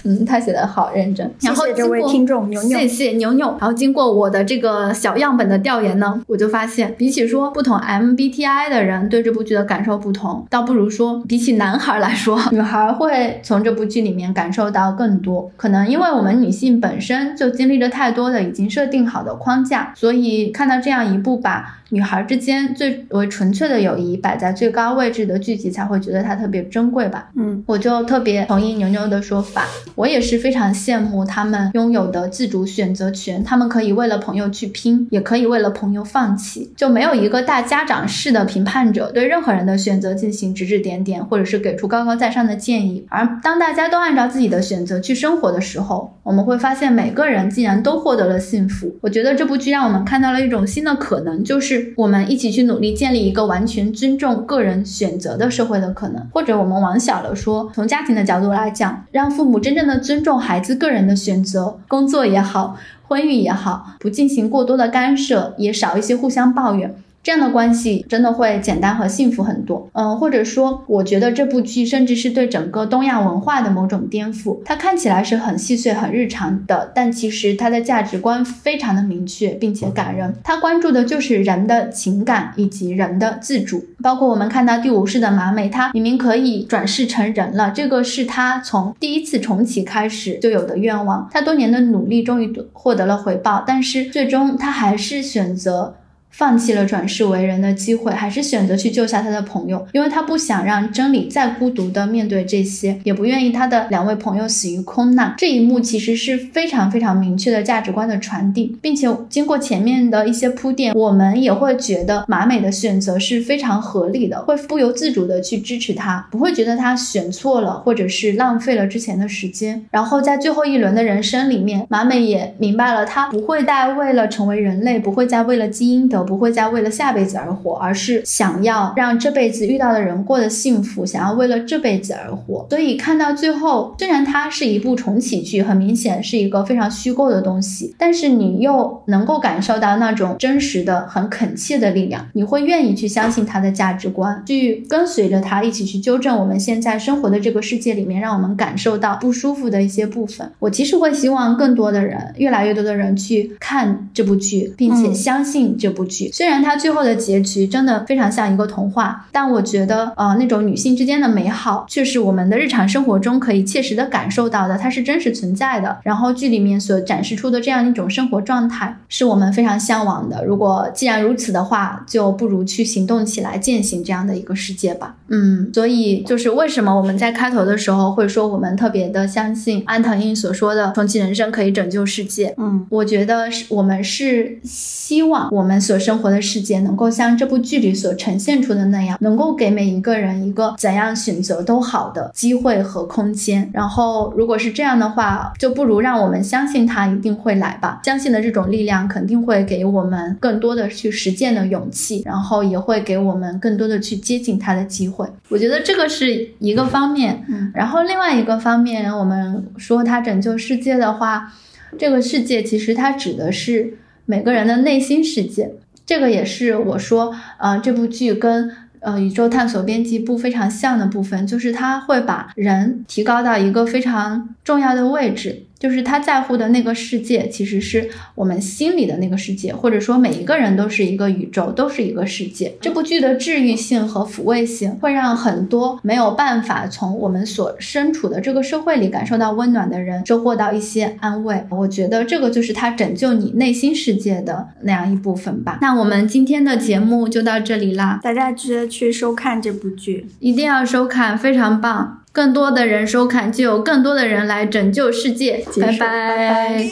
[0.05, 1.29] 嗯， 他写的好认真。
[1.41, 3.47] 然后谢谢这位听众牛牛谢谢牛牛。
[3.59, 15.51] 然后经过我的这个小样本的调研呢，我就发现，比起说不同 MBTI 的人对这部剧的感受不同，倒不如说比起男孩来说， 女孩会从这部剧里面感受到更多。
[15.57, 27.31] 可能因为我们女性本身就经历了太多的已经设定好的框架，所以看到这样一部把女孩之间最为纯粹的友谊摆在最高位置的剧集，才会觉得它特别珍贵吧。
[27.37, 29.65] 嗯，我就特别同意牛牛的说法，
[29.95, 43.07] 我也是非常羡慕他们拥有的自主选择权，他们可以为了朋友去拼，也可以为了朋友放弃，就没有一个大家长式的评判者对任何人的选择进行指指点点，或者是给出高高在上的建议。
[43.09, 48.93] 而当大家都按照自己的选择去生活的时候，我们会发现每个人竟然都获得了幸福。
[49.01, 66.95] 我觉得这部剧让我们看到了一种新的可能，就是我们一起去努力建立一个完全尊重个人选择的社会的可能，或者我们往小了说，从家庭的角度来讲，让父母真正的尊重孩子个人的选择，工作也好，婚育也好，不进行过多的干涉，也少一些互相抱怨。
[67.25, 69.89] 这样的关系真的会简单和幸福很多。
[69.95, 74.61] 嗯，或者说，我觉得这部剧甚至是对整个东亚文化的某种颠覆。
[74.63, 80.35] 它看起来是很细碎、很日常的，但其实它的价值观非常的明确，并且感人。
[80.45, 83.83] 它关注的就是人的情感以及人的自主。
[84.03, 91.27] 包括我们看到第五世的马美，她明明可以转世成人了，这个是她从第一次重启开始就有的愿望。
[91.33, 95.95] 她多年的努力终于获得了回报，但是最终她还是选择。
[96.37, 105.33] 放弃了转世为人的机会，还是选择去救下他的朋友，因为他不想让真理再孤独的面对这些，也不愿意他的两位朋友死于空难。
[105.39, 119.85] 这一幕其实是非常非常明确的价值观的传递，并且经过前面的一些铺垫，我们也会觉得马美的选择是非常合理的，会不由自主的去支持他，不会觉得他选错了，或者是浪费了之前的时间。
[119.93, 126.24] 然后在最后一轮的人生里面，马美也明白了，他不会再为了成为人类，不会再为了基因的。
[126.25, 132.67] 不会再为了下辈子而活，而是想要让这辈子遇到的人过得幸福，想要为了这辈子而活。
[132.71, 142.27] 所以看到最后，虽然它是一部重启剧，很明显是一个非常虚构的东西，但是你又能够感受到那种真实的、很恳切的力量。
[142.33, 150.51] 你会愿意去相信他的价值观，去跟随着他一起去纠正我们现在生活的这个世界里面让我们感受到不舒服的一些部分。
[150.59, 156.14] 我其实会希望更多的人，越来越多的人去看这部剧，并且相信这部剧。
[156.33, 165.99] 虽然它最后的结局真的非常像一个童话，但我觉得，呃，那种女性之间的美好，却是我们的日常生活中可以切实的感受到的，它是真实存在的。
[166.03, 170.45] 然后剧里面所展示出的这样一种生活状态，是我们非常向往的。
[170.45, 175.17] 如果既然如此的话，就不如去行动起来，践行这样的一个世界吧。
[175.29, 182.55] 嗯，所以就是为什么我们在开头的时候会说我们特别的相信安藤英所说的重启人生可以拯救世界。
[182.59, 193.71] 嗯，我觉得是我们是希望我们所生活的世界能够像这部剧里所呈现出的那样，能够给每一个人一个怎样选择都好的机会和空间。
[193.73, 198.01] 然后，如果是这样的话，就不如让我们相信它一定会来吧。
[198.05, 205.27] 相信的这种力量肯定会给我们更多的去实践的勇气，然后也会给我们更多的去接近它的机会。
[205.49, 207.45] 我觉得这个是一个方面。
[207.49, 211.53] 嗯，然后另外一个方面，我们说它拯救世界的话，
[211.99, 213.95] 这个世界其实它指的是
[214.27, 215.71] 每个人的内心世界。
[216.07, 218.71] 这个也是我说，呃，这部剧跟
[219.01, 225.65] 呃宇宙探索编辑部非常像的部分，就是它会把人提高到一个非常重要的位置。
[225.85, 232.75] 就是他在乎的那个世界，其实是我们心里的那个世界，或者说每一个人都是一个宇宙，都是一个世界。
[232.81, 241.63] 这部剧的治愈性和抚慰性，会让很多没有办法从我们所身处的这个社会里感受到温暖的人，收获到一些安慰。
[241.69, 245.81] 我觉得这个就是他拯救你内心世界的那样一部分吧。
[245.83, 252.24] 那我们今天的节目就到这里啦，大家记得去收看这部剧，一定要收看，非常棒。
[252.35, 255.65] 更多的人收看，就有更多的人来拯救世界。
[255.81, 256.91] 拜拜。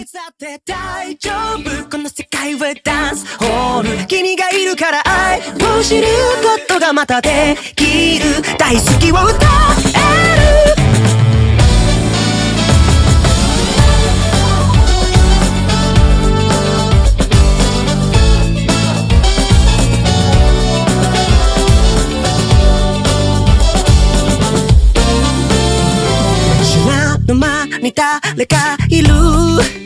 [27.93, 29.82] Lika Lika Ilu.